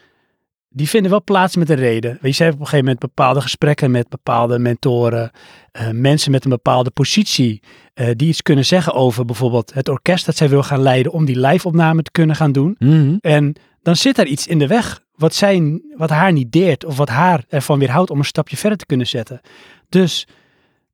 die 0.69 0.89
vinden 0.89 1.11
wel 1.11 1.23
plaats 1.23 1.55
met 1.55 1.69
een 1.69 1.75
reden. 1.75 2.11
Weet 2.11 2.21
je, 2.21 2.31
ze 2.31 2.43
hebben 2.43 2.61
op 2.61 2.65
een 2.65 2.71
gegeven 2.71 2.85
moment 2.85 2.99
bepaalde 2.99 3.41
gesprekken 3.41 3.91
met 3.91 4.09
bepaalde 4.09 4.59
mentoren, 4.59 5.31
eh, 5.71 5.89
mensen 5.89 6.31
met 6.31 6.43
een 6.43 6.49
bepaalde 6.49 6.91
positie, 6.91 7.61
eh, 7.93 8.09
die 8.15 8.27
iets 8.27 8.41
kunnen 8.41 8.65
zeggen 8.65 8.93
over 8.93 9.25
bijvoorbeeld 9.25 9.73
het 9.73 9.89
orkest 9.89 10.25
dat 10.25 10.35
zij 10.35 10.49
wil 10.49 10.63
gaan 10.63 10.81
leiden 10.81 11.11
om 11.11 11.25
die 11.25 11.39
live-opname 11.39 12.01
te 12.01 12.11
kunnen 12.11 12.35
gaan 12.35 12.51
doen. 12.51 12.75
En 13.21 13.55
dan 13.81 13.95
zit 13.95 14.15
daar 14.15 14.25
iets 14.25 14.47
in 14.47 14.59
de 14.59 14.67
weg 14.67 15.01
wat, 15.15 15.35
zij, 15.35 15.81
wat 15.95 16.09
haar 16.09 16.31
niet 16.31 16.51
deert 16.51 16.85
of 16.85 16.97
wat 16.97 17.09
haar 17.09 17.43
ervan 17.49 17.79
weerhoudt 17.79 18.09
om 18.09 18.19
een 18.19 18.25
stapje 18.25 18.57
verder 18.57 18.77
te 18.77 18.85
kunnen 18.85 19.07
zetten. 19.07 19.41
Dus 19.89 20.27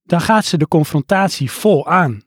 dan 0.03 0.21
gaat 0.21 0.45
ze 0.45 0.57
de 0.57 0.67
confrontatie 0.67 1.51
vol 1.51 1.87
aan. 1.87 2.21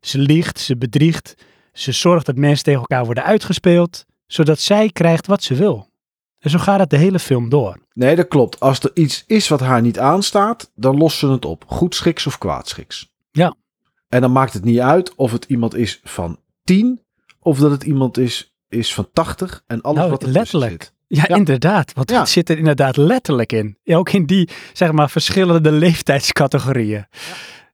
Ze 0.00 0.18
liegt, 0.18 0.58
ze 0.60 0.76
bedriegt, 0.76 1.34
ze 1.72 1.92
zorgt 1.92 2.26
dat 2.26 2.36
mensen 2.36 2.64
tegen 2.64 2.80
elkaar 2.80 3.04
worden 3.04 3.24
uitgespeeld, 3.24 4.04
zodat 4.26 4.60
zij 4.60 4.90
krijgt 4.90 5.26
wat 5.26 5.42
ze 5.42 5.54
wil. 5.54 5.86
En 6.38 6.50
zo 6.50 6.58
gaat 6.58 6.78
het 6.80 6.90
de 6.90 6.96
hele 6.96 7.18
film 7.18 7.48
door. 7.48 7.76
Nee, 7.92 8.16
dat 8.16 8.28
klopt. 8.28 8.60
Als 8.60 8.80
er 8.80 8.90
iets 8.94 9.24
is 9.26 9.48
wat 9.48 9.60
haar 9.60 9.80
niet 9.82 9.98
aanstaat, 9.98 10.70
dan 10.74 10.96
lost 10.96 11.18
ze 11.18 11.28
het 11.30 11.44
op. 11.44 11.64
Goedschiks 11.66 12.26
of 12.26 12.38
kwaadschiks. 12.38 13.12
Ja. 13.30 13.54
En 14.08 14.20
dan 14.20 14.32
maakt 14.32 14.52
het 14.52 14.64
niet 14.64 14.78
uit 14.80 15.14
of 15.14 15.32
het 15.32 15.44
iemand 15.44 15.74
is 15.74 16.00
van 16.04 16.38
10 16.64 17.00
of 17.40 17.58
dat 17.58 17.70
het 17.70 17.82
iemand 17.82 18.18
is, 18.18 18.56
is 18.68 18.94
van 18.94 19.08
80 19.12 19.62
en 19.66 19.80
alles 19.80 19.98
Nou, 19.98 20.10
wat 20.10 20.22
er 20.22 20.28
letterlijk. 20.28 20.82
zit. 20.82 20.92
Ja, 21.10 21.24
Ja. 21.28 21.36
inderdaad. 21.36 21.92
Want 21.92 22.10
Ja. 22.10 22.24
zit 22.24 22.48
er 22.50 22.58
inderdaad 22.58 22.96
letterlijk 22.96 23.52
in. 23.52 23.78
Ja, 23.82 23.96
ook 23.96 24.10
in 24.12 24.26
die, 24.26 24.48
zeg 24.72 24.92
maar, 24.92 25.10
verschillende 25.10 25.72
leeftijdscategorieën. 25.84 27.06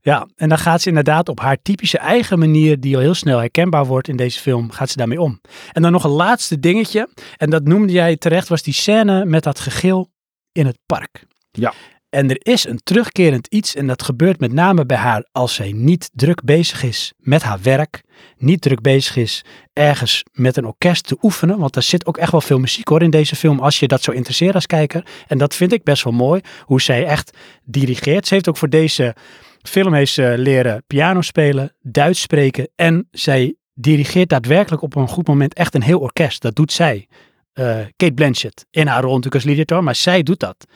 Ja. 0.01 0.29
en 0.37 0.49
dan 0.49 0.59
gaat 0.59 0.81
ze 0.83 0.89
inderdaad 0.89 1.29
op 1.29 1.41
haar 1.41 1.63
typische 1.63 1.99
eigen 1.99 2.39
manier, 2.39 2.81
die 2.81 2.95
al 2.97 3.01
heel 3.03 3.15
snel 3.15 3.39
herkenbaar 3.39 3.87
wordt 3.87 4.09
in 4.09 4.17
deze 4.17 4.41
film, 4.41 4.71
gaat 4.71 4.91
ze 4.91 4.97
daarmee 4.97 5.21
om. 5.21 5.41
En 5.73 5.83
dan 5.83 5.93
nog 5.93 6.05
een 6.05 6.11
laatste 6.11 6.61
dingetje, 6.61 7.09
en 7.37 7.51
dat 7.51 7.65
noemde 7.65 7.93
jij 7.93 8.17
terecht, 8.17 8.49
was 8.49 8.63
die 8.63 8.75
scène 8.75 9.25
met 9.25 9.43
dat 9.43 9.61
gegil 9.61 10.11
in 10.53 10.67
het 10.67 10.79
park. 10.87 11.25
Ja. 11.51 11.73
En 12.15 12.31
er 12.31 12.39
is 12.43 12.67
een 12.67 12.81
terugkerend 12.83 13.47
iets, 13.47 13.75
en 13.75 13.87
dat 13.87 14.03
gebeurt 14.03 14.41
met 14.41 14.53
name 14.53 14.87
bij 14.87 14.97
haar 14.97 15.29
als 15.33 15.55
zij 15.55 15.73
niet 15.73 16.11
druk 16.13 16.45
bezig 16.45 16.83
is 16.83 17.13
met 17.19 17.43
haar 17.43 17.59
werk, 17.63 18.03
niet 18.37 18.61
druk 18.61 18.81
bezig 18.81 19.17
is 19.17 19.45
ergens 19.73 20.25
met 20.33 20.57
een 20.57 20.67
orkest 20.67 21.07
te 21.07 21.17
oefenen. 21.23 21.59
Want 21.59 21.77
er 21.77 21.83
zit 21.83 22.07
ook 22.07 22.17
echt 22.17 22.31
wel 22.31 22.41
veel 22.41 22.59
muziek 22.59 22.89
hoor 22.89 23.03
in 23.03 23.11
deze 23.11 23.37
film, 23.37 23.61
als 23.61 23.79
je 23.79 23.89
dat 23.89 24.03
zo 24.03 24.11
interesseert 24.11 24.55
als 24.55 24.67
kijker. 24.67 25.07
En 25.27 25.39
dat 25.39 25.55
vind 25.55 25.73
ik 25.73 25.83
best 25.83 26.05
wel 26.05 26.13
mooi, 26.13 26.41
hoe 26.61 26.81
zij 26.81 27.07
echt 27.07 27.37
dirigeert. 27.65 28.27
Ze 28.27 28.35
heeft 28.35 28.49
ook 28.49 28.57
voor 28.57 28.71
deze 28.71 29.15
film 29.63 29.95
heeft 29.95 30.17
leren 30.17 30.85
piano 30.87 31.21
spelen, 31.21 31.75
Duits 31.83 32.21
spreken 32.21 32.69
en 32.77 33.09
zij 33.11 33.55
dirigeert 33.75 34.29
daadwerkelijk 34.29 34.83
op 34.83 34.97
een 34.97 35.09
goed 35.09 35.27
moment 35.27 35.55
echt 35.55 35.75
een 35.75 35.83
heel 35.83 36.01
orkest. 36.01 36.43
Dat 36.43 36.57
doet 36.57 36.73
zij. 36.73 37.09
Eh, 37.55 37.79
Kate 37.97 38.13
Blanchett 38.13 38.67
in 38.71 38.87
haar 38.87 39.03
rol 39.03 39.15
natuurlijk 39.15 39.35
als 39.35 39.45
Lydia 39.45 39.65
Tar, 39.65 39.85
maar 39.85 39.95
zij 39.95 40.23
doet 40.23 40.41
dat. 40.41 40.67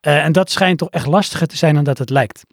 Eh, 0.00 0.24
en 0.24 0.32
dat 0.32 0.50
schijnt 0.50 0.78
toch 0.78 0.90
echt 0.90 1.06
lastiger 1.06 1.46
te 1.46 1.56
zijn 1.56 1.74
dan 1.74 1.84
dat 1.84 1.98
het 1.98 2.10
lijkt. 2.10 2.44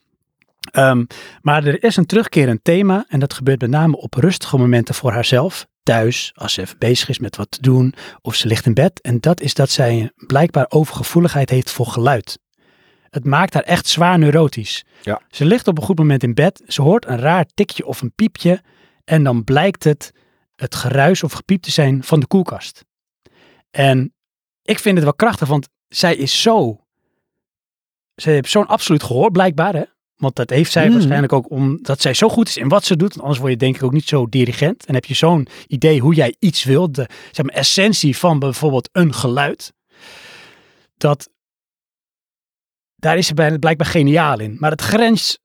Ehm, 0.71 1.03
maar 1.41 1.65
er 1.65 1.83
is 1.83 1.95
een 1.95 2.05
terugkerend 2.05 2.63
thema 2.63 3.05
en 3.07 3.19
dat 3.19 3.33
gebeurt 3.33 3.61
met 3.61 3.69
name 3.69 3.97
op 3.97 4.13
rustige 4.13 4.57
momenten 4.57 4.95
voor 4.95 5.11
haarzelf. 5.11 5.67
Thuis, 5.83 6.31
als 6.35 6.53
ze 6.53 6.61
even 6.61 6.77
bezig 6.77 7.09
is 7.09 7.19
met 7.19 7.35
wat 7.35 7.51
te 7.51 7.61
doen 7.61 7.93
of 8.21 8.35
ze 8.35 8.47
ligt 8.47 8.65
in 8.65 8.73
bed. 8.73 9.01
En 9.01 9.19
dat 9.19 9.41
is 9.41 9.53
dat 9.53 9.69
zij 9.69 10.11
blijkbaar 10.15 10.65
overgevoeligheid 10.69 11.49
heeft 11.49 11.71
voor 11.71 11.87
geluid. 11.87 12.39
Het 13.09 13.25
maakt 13.25 13.53
haar 13.53 13.63
echt 13.63 13.87
zwaar 13.87 14.19
neurotisch. 14.19 14.85
Ja. 15.01 15.21
Ze 15.29 15.45
ligt 15.45 15.67
op 15.67 15.77
een 15.77 15.83
goed 15.83 15.97
moment 15.97 16.23
in 16.23 16.33
bed, 16.33 16.61
ze 16.67 16.81
hoort 16.81 17.07
een 17.07 17.19
raar 17.19 17.45
tikje 17.53 17.85
of 17.85 18.01
een 18.01 18.13
piepje 18.15 18.61
en 19.03 19.23
dan 19.23 19.43
blijkt 19.43 19.83
het 19.83 20.11
het 20.55 20.75
geruis 20.75 21.23
of 21.23 21.31
gepiep 21.31 21.61
te 21.61 21.71
zijn 21.71 22.03
van 22.03 22.19
de 22.19 22.27
koelkast. 22.27 22.85
En 23.77 24.13
ik 24.61 24.79
vind 24.79 24.95
het 24.95 25.03
wel 25.03 25.13
krachtig, 25.13 25.47
want 25.47 25.69
zij 25.87 26.15
is 26.15 26.41
zo. 26.41 26.85
Ze 28.15 28.29
heeft 28.29 28.49
zo'n 28.49 28.67
absoluut 28.67 29.03
gehoor, 29.03 29.31
blijkbaar. 29.31 29.73
Hè? 29.75 29.83
Want 30.15 30.35
dat 30.35 30.49
heeft 30.49 30.71
zij 30.71 30.83
Mhm. 30.85 30.93
waarschijnlijk 30.93 31.33
ook 31.33 31.49
omdat 31.49 32.01
zij 32.01 32.13
zo 32.13 32.29
goed 32.29 32.47
is 32.47 32.57
in 32.57 32.67
wat 32.67 32.85
ze 32.85 32.95
doet. 32.95 33.09
Want 33.09 33.21
anders 33.21 33.39
word 33.39 33.51
je 33.51 33.57
denk 33.57 33.75
ik 33.75 33.83
ook 33.83 33.91
niet 33.91 34.07
zo 34.07 34.27
dirigent. 34.29 34.85
En 34.85 34.93
heb 34.93 35.05
je 35.05 35.13
zo'n 35.13 35.47
idee 35.67 35.99
hoe 35.99 36.13
jij 36.13 36.35
iets 36.39 36.63
wilt. 36.63 36.95
De 36.95 37.09
zeg 37.31 37.45
maar, 37.45 37.55
essentie 37.55 38.17
van 38.17 38.39
bijvoorbeeld 38.39 38.89
een 38.91 39.13
geluid. 39.13 39.73
Dat 40.97 41.29
daar 42.95 43.17
is 43.17 43.27
ze 43.27 43.33
blijkbaar 43.59 43.87
geniaal 43.87 44.39
in. 44.39 44.55
Maar 44.59 44.71
het 44.71 44.81
grens 44.81 45.39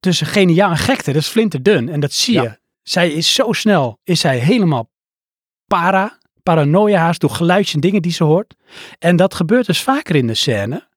tussen 0.00 0.26
geniaal 0.26 0.70
en 0.70 0.76
gekte, 0.76 1.12
dat 1.12 1.22
is 1.22 1.28
flinterdun. 1.28 1.88
En 1.88 2.00
dat 2.00 2.12
zie 2.12 2.34
Ja. 2.34 2.42
je. 2.42 2.58
Zij 2.82 3.10
is 3.10 3.34
zo 3.34 3.52
snel, 3.52 3.98
is 4.04 4.20
zij 4.20 4.38
helemaal 4.38 4.90
para, 5.66 6.18
paranoia 6.54 6.98
haast 6.98 7.20
door 7.20 7.30
geluidjes 7.30 7.74
en 7.74 7.80
dingen 7.80 8.02
die 8.02 8.12
ze 8.12 8.24
hoort. 8.24 8.54
En 8.98 9.16
dat 9.16 9.34
gebeurt 9.34 9.66
dus 9.66 9.82
vaker 9.82 10.16
in 10.16 10.26
de 10.26 10.34
scène. 10.34 10.88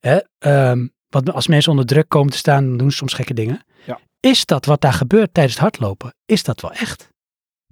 Hè, 0.00 0.18
ehm, 0.38 0.86
wat 1.08 1.32
als 1.32 1.46
mensen 1.46 1.70
onder 1.70 1.86
druk 1.86 2.08
komen 2.08 2.32
te 2.32 2.38
staan, 2.38 2.68
dan 2.68 2.76
doen 2.76 2.90
ze 2.90 2.96
soms 2.96 3.12
gekke 3.12 3.34
dingen. 3.34 3.64
Ja. 3.86 3.98
Is 4.20 4.46
dat 4.46 4.64
wat 4.64 4.80
daar 4.80 4.92
gebeurt 4.92 5.34
tijdens 5.34 5.54
het 5.54 5.62
hardlopen? 5.62 6.14
Is 6.26 6.42
dat 6.42 6.60
wel 6.60 6.72
echt? 6.72 7.10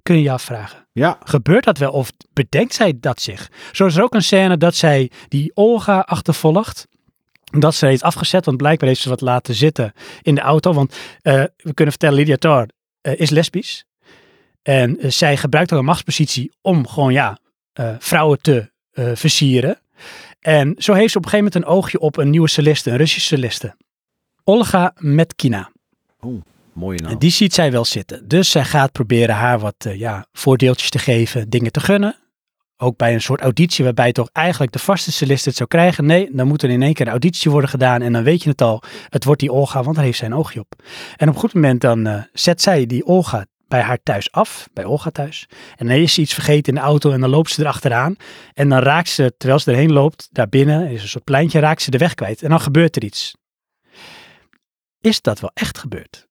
Kun 0.03 0.15
je 0.15 0.21
je 0.21 0.31
afvragen. 0.31 0.87
Ja, 0.91 1.17
Gebeurt 1.23 1.63
dat 1.63 1.77
wel 1.77 1.91
of 1.91 2.11
bedenkt 2.33 2.73
zij 2.73 2.93
dat 2.99 3.21
zich? 3.21 3.51
Zo 3.71 3.85
is 3.85 3.95
er 3.95 4.03
ook 4.03 4.13
een 4.13 4.23
scène 4.23 4.57
dat 4.57 4.75
zij 4.75 5.11
die 5.27 5.51
Olga 5.53 5.99
achtervolgt. 5.99 6.87
Dat 7.43 7.75
ze 7.75 7.85
heeft 7.85 8.03
afgezet, 8.03 8.45
want 8.45 8.57
blijkbaar 8.57 8.87
heeft 8.87 9.01
ze 9.01 9.09
wat 9.09 9.21
laten 9.21 9.55
zitten 9.55 9.93
in 10.21 10.35
de 10.35 10.41
auto. 10.41 10.73
Want 10.73 10.95
eh, 11.21 11.33
we 11.57 11.73
kunnen 11.73 11.93
vertellen, 11.93 12.15
Lydia 12.15 12.35
Tar 12.35 12.67
eh, 13.01 13.19
is 13.19 13.29
lesbisch. 13.29 13.85
En 14.61 14.99
eh, 14.99 15.11
zij 15.11 15.37
gebruikt 15.37 15.73
ook 15.73 15.79
een 15.79 15.85
machtspositie 15.85 16.53
om 16.61 16.87
gewoon 16.87 17.13
ja, 17.13 17.37
eh, 17.73 17.95
vrouwen 17.99 18.41
te 18.41 18.71
eh, 18.91 19.11
versieren. 19.13 19.79
En 20.39 20.75
zo 20.77 20.93
heeft 20.93 21.11
ze 21.11 21.17
op 21.17 21.23
een 21.23 21.29
gegeven 21.29 21.51
moment 21.51 21.55
een 21.55 21.75
oogje 21.75 21.99
op 21.99 22.17
een 22.17 22.29
nieuwe 22.29 22.49
celliste, 22.49 22.91
een 22.91 22.97
Russische 22.97 23.27
celliste. 23.27 23.75
Olga 24.43 24.93
Metkina. 24.97 25.71
mooie 26.73 26.99
naam. 26.99 27.11
En 27.11 27.19
die 27.19 27.31
ziet 27.31 27.53
zij 27.53 27.71
wel 27.71 27.85
zitten. 27.85 28.27
Dus 28.27 28.51
zij 28.51 28.65
gaat 28.65 28.91
proberen 28.91 29.35
haar 29.35 29.59
wat 29.59 29.75
ja, 29.93 30.27
voordeeltjes 30.31 30.89
te 30.89 30.99
geven, 30.99 31.49
dingen 31.49 31.71
te 31.71 31.79
gunnen. 31.79 32.15
Ook 32.77 32.97
bij 32.97 33.13
een 33.13 33.21
soort 33.21 33.41
auditie 33.41 33.83
waarbij 33.83 34.11
toch 34.11 34.29
eigenlijk 34.31 34.71
de 34.71 34.79
vaste 34.79 35.11
cellist 35.11 35.45
het 35.45 35.55
zou 35.55 35.69
krijgen. 35.69 36.05
Nee, 36.05 36.29
dan 36.31 36.47
moet 36.47 36.63
er 36.63 36.69
in 36.69 36.81
één 36.81 36.93
keer 36.93 37.05
een 37.05 37.11
auditie 37.11 37.51
worden 37.51 37.69
gedaan. 37.69 38.01
En 38.01 38.13
dan 38.13 38.23
weet 38.23 38.43
je 38.43 38.49
het 38.49 38.61
al, 38.61 38.83
het 39.09 39.23
wordt 39.23 39.39
die 39.39 39.51
Olga, 39.51 39.83
want 39.83 39.95
daar 39.95 40.05
heeft 40.05 40.17
zij 40.17 40.27
een 40.27 40.35
oogje 40.35 40.59
op. 40.59 40.73
En 41.15 41.27
op 41.27 41.33
een 41.33 41.39
goed 41.39 41.53
moment 41.53 41.81
dan 41.81 42.27
zet 42.33 42.61
zij 42.61 42.85
die 42.85 43.05
Olga 43.05 43.45
bij 43.69 43.81
haar 43.81 43.99
thuis 44.03 44.31
af, 44.31 44.67
bij 44.73 44.85
Olga 44.85 45.09
thuis. 45.09 45.47
En 45.75 45.87
dan 45.87 45.95
is 45.95 46.13
ze 46.13 46.21
iets 46.21 46.33
vergeten 46.33 46.73
in 46.73 46.79
de 46.79 46.85
auto 46.85 47.11
en 47.11 47.21
dan 47.21 47.29
loopt 47.29 47.51
ze 47.51 47.61
erachteraan. 47.61 48.15
En 48.53 48.69
dan 48.69 48.79
raakt 48.79 49.09
ze, 49.09 49.33
terwijl 49.37 49.59
ze 49.59 49.71
erheen 49.71 49.91
loopt, 49.91 50.29
daarbinnen, 50.31 50.81
er 50.81 50.91
is 50.91 51.01
een 51.01 51.07
soort 51.07 51.23
pleintje, 51.23 51.59
raakt 51.59 51.81
ze 51.81 51.91
de 51.91 51.97
weg 51.97 52.13
kwijt. 52.13 52.43
En 52.43 52.49
dan 52.49 52.61
gebeurt 52.61 52.95
er 52.95 53.03
iets. 53.03 53.35
Is 55.01 55.21
dat 55.21 55.39
wel 55.39 55.51
echt 55.53 55.77
gebeurd? 55.77 56.27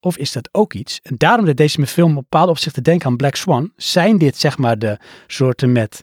Of 0.00 0.16
is 0.16 0.32
dat 0.32 0.48
ook 0.52 0.74
iets? 0.74 1.00
En 1.02 1.14
daarom 1.16 1.44
deed 1.44 1.56
deze 1.56 1.86
film 1.86 2.16
op 2.16 2.22
bepaalde 2.30 2.50
opzichten 2.50 2.82
denken 2.82 3.08
aan 3.08 3.16
Black 3.16 3.34
Swan. 3.34 3.72
Zijn 3.76 4.18
dit 4.18 4.36
zeg 4.36 4.58
maar 4.58 4.78
de 4.78 4.98
soorten 5.26 5.72
met 5.72 6.02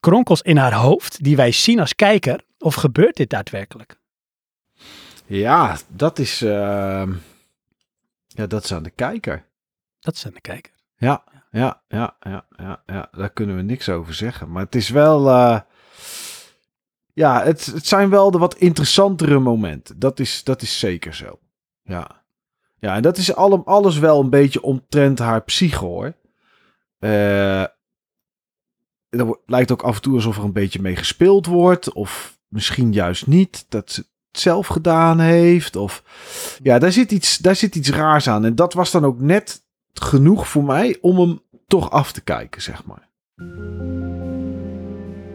kronkels 0.00 0.42
in 0.42 0.56
haar 0.56 0.74
hoofd 0.74 1.24
die 1.24 1.36
wij 1.36 1.52
zien 1.52 1.80
als 1.80 1.94
kijker? 1.94 2.44
Of 2.58 2.74
gebeurt 2.74 3.16
dit 3.16 3.30
daadwerkelijk? 3.30 3.98
Ja, 5.26 5.78
dat 5.88 6.18
is, 6.18 6.42
ehm, 6.42 7.12
ja, 8.26 8.46
dat 8.46 8.64
is 8.64 8.72
aan 8.72 8.82
de 8.82 8.90
kijker. 8.90 9.44
Dat 10.00 10.22
aan 10.26 10.32
de 10.34 10.40
kijker. 10.40 10.72
Ja, 10.96 11.24
ja, 11.50 11.82
ja, 11.88 12.16
ja, 12.20 12.46
ja, 12.56 12.82
ja, 12.86 13.08
daar 13.12 13.30
kunnen 13.30 13.56
we 13.56 13.62
niks 13.62 13.88
over 13.88 14.14
zeggen. 14.14 14.50
Maar 14.50 14.64
het 14.64 14.74
is 14.74 14.88
wel, 14.88 15.28
eh, 15.28 15.60
ja, 17.12 17.42
het, 17.44 17.66
het 17.66 17.86
zijn 17.86 18.10
wel 18.10 18.30
de 18.30 18.38
wat 18.38 18.54
interessantere 18.54 19.38
momenten. 19.38 19.98
Dat 19.98 20.18
is, 20.20 20.44
dat 20.44 20.62
is 20.62 20.78
zeker 20.78 21.14
zo. 21.14 21.38
Ja, 21.82 22.22
ja 22.78 22.94
en 22.94 23.02
dat 23.02 23.16
is 23.16 23.34
allem, 23.34 23.62
alles 23.64 23.98
wel 23.98 24.20
een 24.20 24.30
beetje 24.30 24.62
omtrent 24.62 25.18
haar 25.18 25.42
psyche 25.42 25.84
hoor. 25.84 26.12
Eh, 26.98 27.60
er 29.10 29.24
wo- 29.26 29.42
lijkt 29.46 29.72
ook 29.72 29.82
af 29.82 29.96
en 29.96 30.02
toe 30.02 30.14
alsof 30.14 30.36
er 30.36 30.44
een 30.44 30.52
beetje 30.52 30.82
mee 30.82 30.96
gespeeld 30.96 31.46
wordt. 31.46 31.92
Of 31.92 32.38
misschien 32.48 32.92
juist 32.92 33.26
niet. 33.26 33.64
Dat 33.68 33.90
ze 33.92 34.00
het 34.30 34.40
zelf 34.40 34.66
gedaan 34.66 35.18
heeft. 35.20 35.76
Of 35.76 36.02
ja, 36.62 36.78
daar 36.78 36.92
zit, 36.92 37.12
iets, 37.12 37.38
daar 37.38 37.56
zit 37.56 37.74
iets 37.74 37.90
raars 37.90 38.28
aan. 38.28 38.44
En 38.44 38.54
dat 38.54 38.72
was 38.72 38.90
dan 38.90 39.04
ook 39.04 39.20
net 39.20 39.62
genoeg 39.92 40.48
voor 40.48 40.64
mij 40.64 40.98
om 41.00 41.18
hem 41.18 41.40
toch 41.66 41.90
af 41.90 42.12
te 42.12 42.20
kijken, 42.20 42.62
zeg 42.62 42.84
maar. 42.84 43.08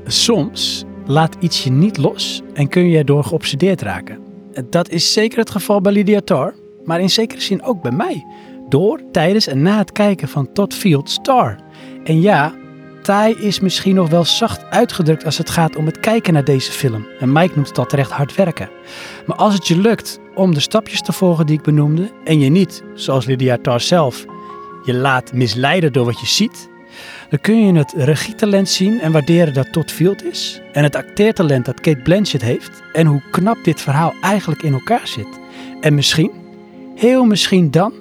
Soms 0.06 0.84
laat 1.06 1.36
iets 1.40 1.64
je 1.64 1.72
niet 1.72 1.98
los 1.98 2.42
en 2.54 2.68
kun 2.68 2.90
je 2.90 2.98
erdoor 2.98 3.24
geobsedeerd 3.24 3.82
raken. 3.82 4.20
Dat 4.70 4.90
is 4.90 5.14
zeker 5.14 5.38
het 5.38 5.50
geval 5.50 5.82
bij 5.82 5.92
Lydia 5.92 6.22
Tarr, 6.22 6.54
maar 6.84 7.00
in 7.00 7.10
zekere 7.10 7.42
zin 7.42 7.64
ook 7.64 7.82
bij 7.82 7.92
mij. 7.92 8.26
Door, 8.70 9.02
tijdens 9.12 9.48
en 9.48 9.62
na 9.62 9.78
het 9.78 9.92
kijken 9.92 10.28
van 10.28 10.52
Todd 10.54 10.74
Fields 10.74 11.20
Tar. 11.22 11.60
En 12.04 12.22
ja, 12.22 12.56
taai 13.02 13.36
is 13.36 13.60
misschien 13.60 13.96
nog 13.96 14.10
wel 14.10 14.24
zacht 14.24 14.66
uitgedrukt 14.70 15.26
als 15.26 15.38
het 15.38 15.50
gaat 15.50 15.76
om 15.76 15.86
het 15.86 16.00
kijken 16.00 16.34
naar 16.34 16.44
deze 16.44 16.72
film. 16.72 17.08
En 17.20 17.32
Mike 17.32 17.56
noemt 17.56 17.78
al 17.78 17.86
terecht 17.86 18.12
hard 18.12 18.36
werken. 18.36 18.70
Maar 19.26 19.38
als 19.38 19.54
het 19.54 19.68
je 19.68 19.78
lukt 19.78 20.20
om 20.36 20.54
de 20.54 20.60
stapjes 20.60 21.02
te 21.02 21.14
volgen 21.14 21.46
die 21.46 21.58
ik 21.58 21.64
benoemde 21.64 22.12
en 22.24 22.40
je 22.40 22.50
niet, 22.50 22.84
zoals 22.94 23.26
Lydia 23.26 23.58
Tarr 23.62 23.80
zelf, 23.80 24.26
je 24.86 24.94
laat 24.94 25.34
misleiden 25.34 25.94
door 25.94 26.06
wat 26.06 26.20
je 26.20 26.26
ziet, 26.26 26.70
dan 27.30 27.42
kun 27.42 27.66
je 27.66 27.74
het 27.74 27.94
regietalent 27.98 28.70
zien 28.70 29.00
en 29.02 29.12
waarderen 29.12 29.54
dat 29.54 29.72
Todd 29.72 29.92
Field 29.92 30.24
is. 30.24 30.62
En 30.74 30.84
het 30.84 30.96
acteertalent 30.96 31.66
dat 31.66 31.82
Kate 31.82 32.02
Blanchett 32.04 32.44
heeft. 32.44 32.84
En 32.94 33.08
hoe 33.08 33.22
knap 33.32 33.58
dit 33.64 33.82
verhaal 33.82 34.14
eigenlijk 34.22 34.64
in 34.64 34.74
elkaar 34.74 35.08
zit. 35.08 35.40
En 35.82 35.96
misschien, 35.96 36.32
heel 36.96 37.26
misschien 37.26 37.72
dan, 37.72 37.94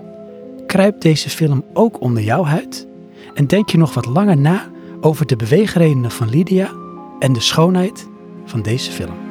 kruipt 0.67 1.03
deze 1.03 1.31
film 1.31 1.65
ook 1.73 2.01
onder 2.01 2.23
jouw 2.23 2.45
huid. 2.45 2.87
En 3.35 3.47
denk 3.47 3.71
je 3.71 3.79
nog 3.79 3.95
wat 3.95 4.07
langer 4.07 4.37
na 4.37 4.71
over 5.01 5.27
de 5.27 5.37
beweegredenen 5.37 6.11
van 6.11 6.29
Lydia 6.29 6.71
en 7.19 7.33
de 7.33 7.41
schoonheid 7.41 8.09
van 8.45 8.63
deze 8.63 8.91
film. 8.91 9.24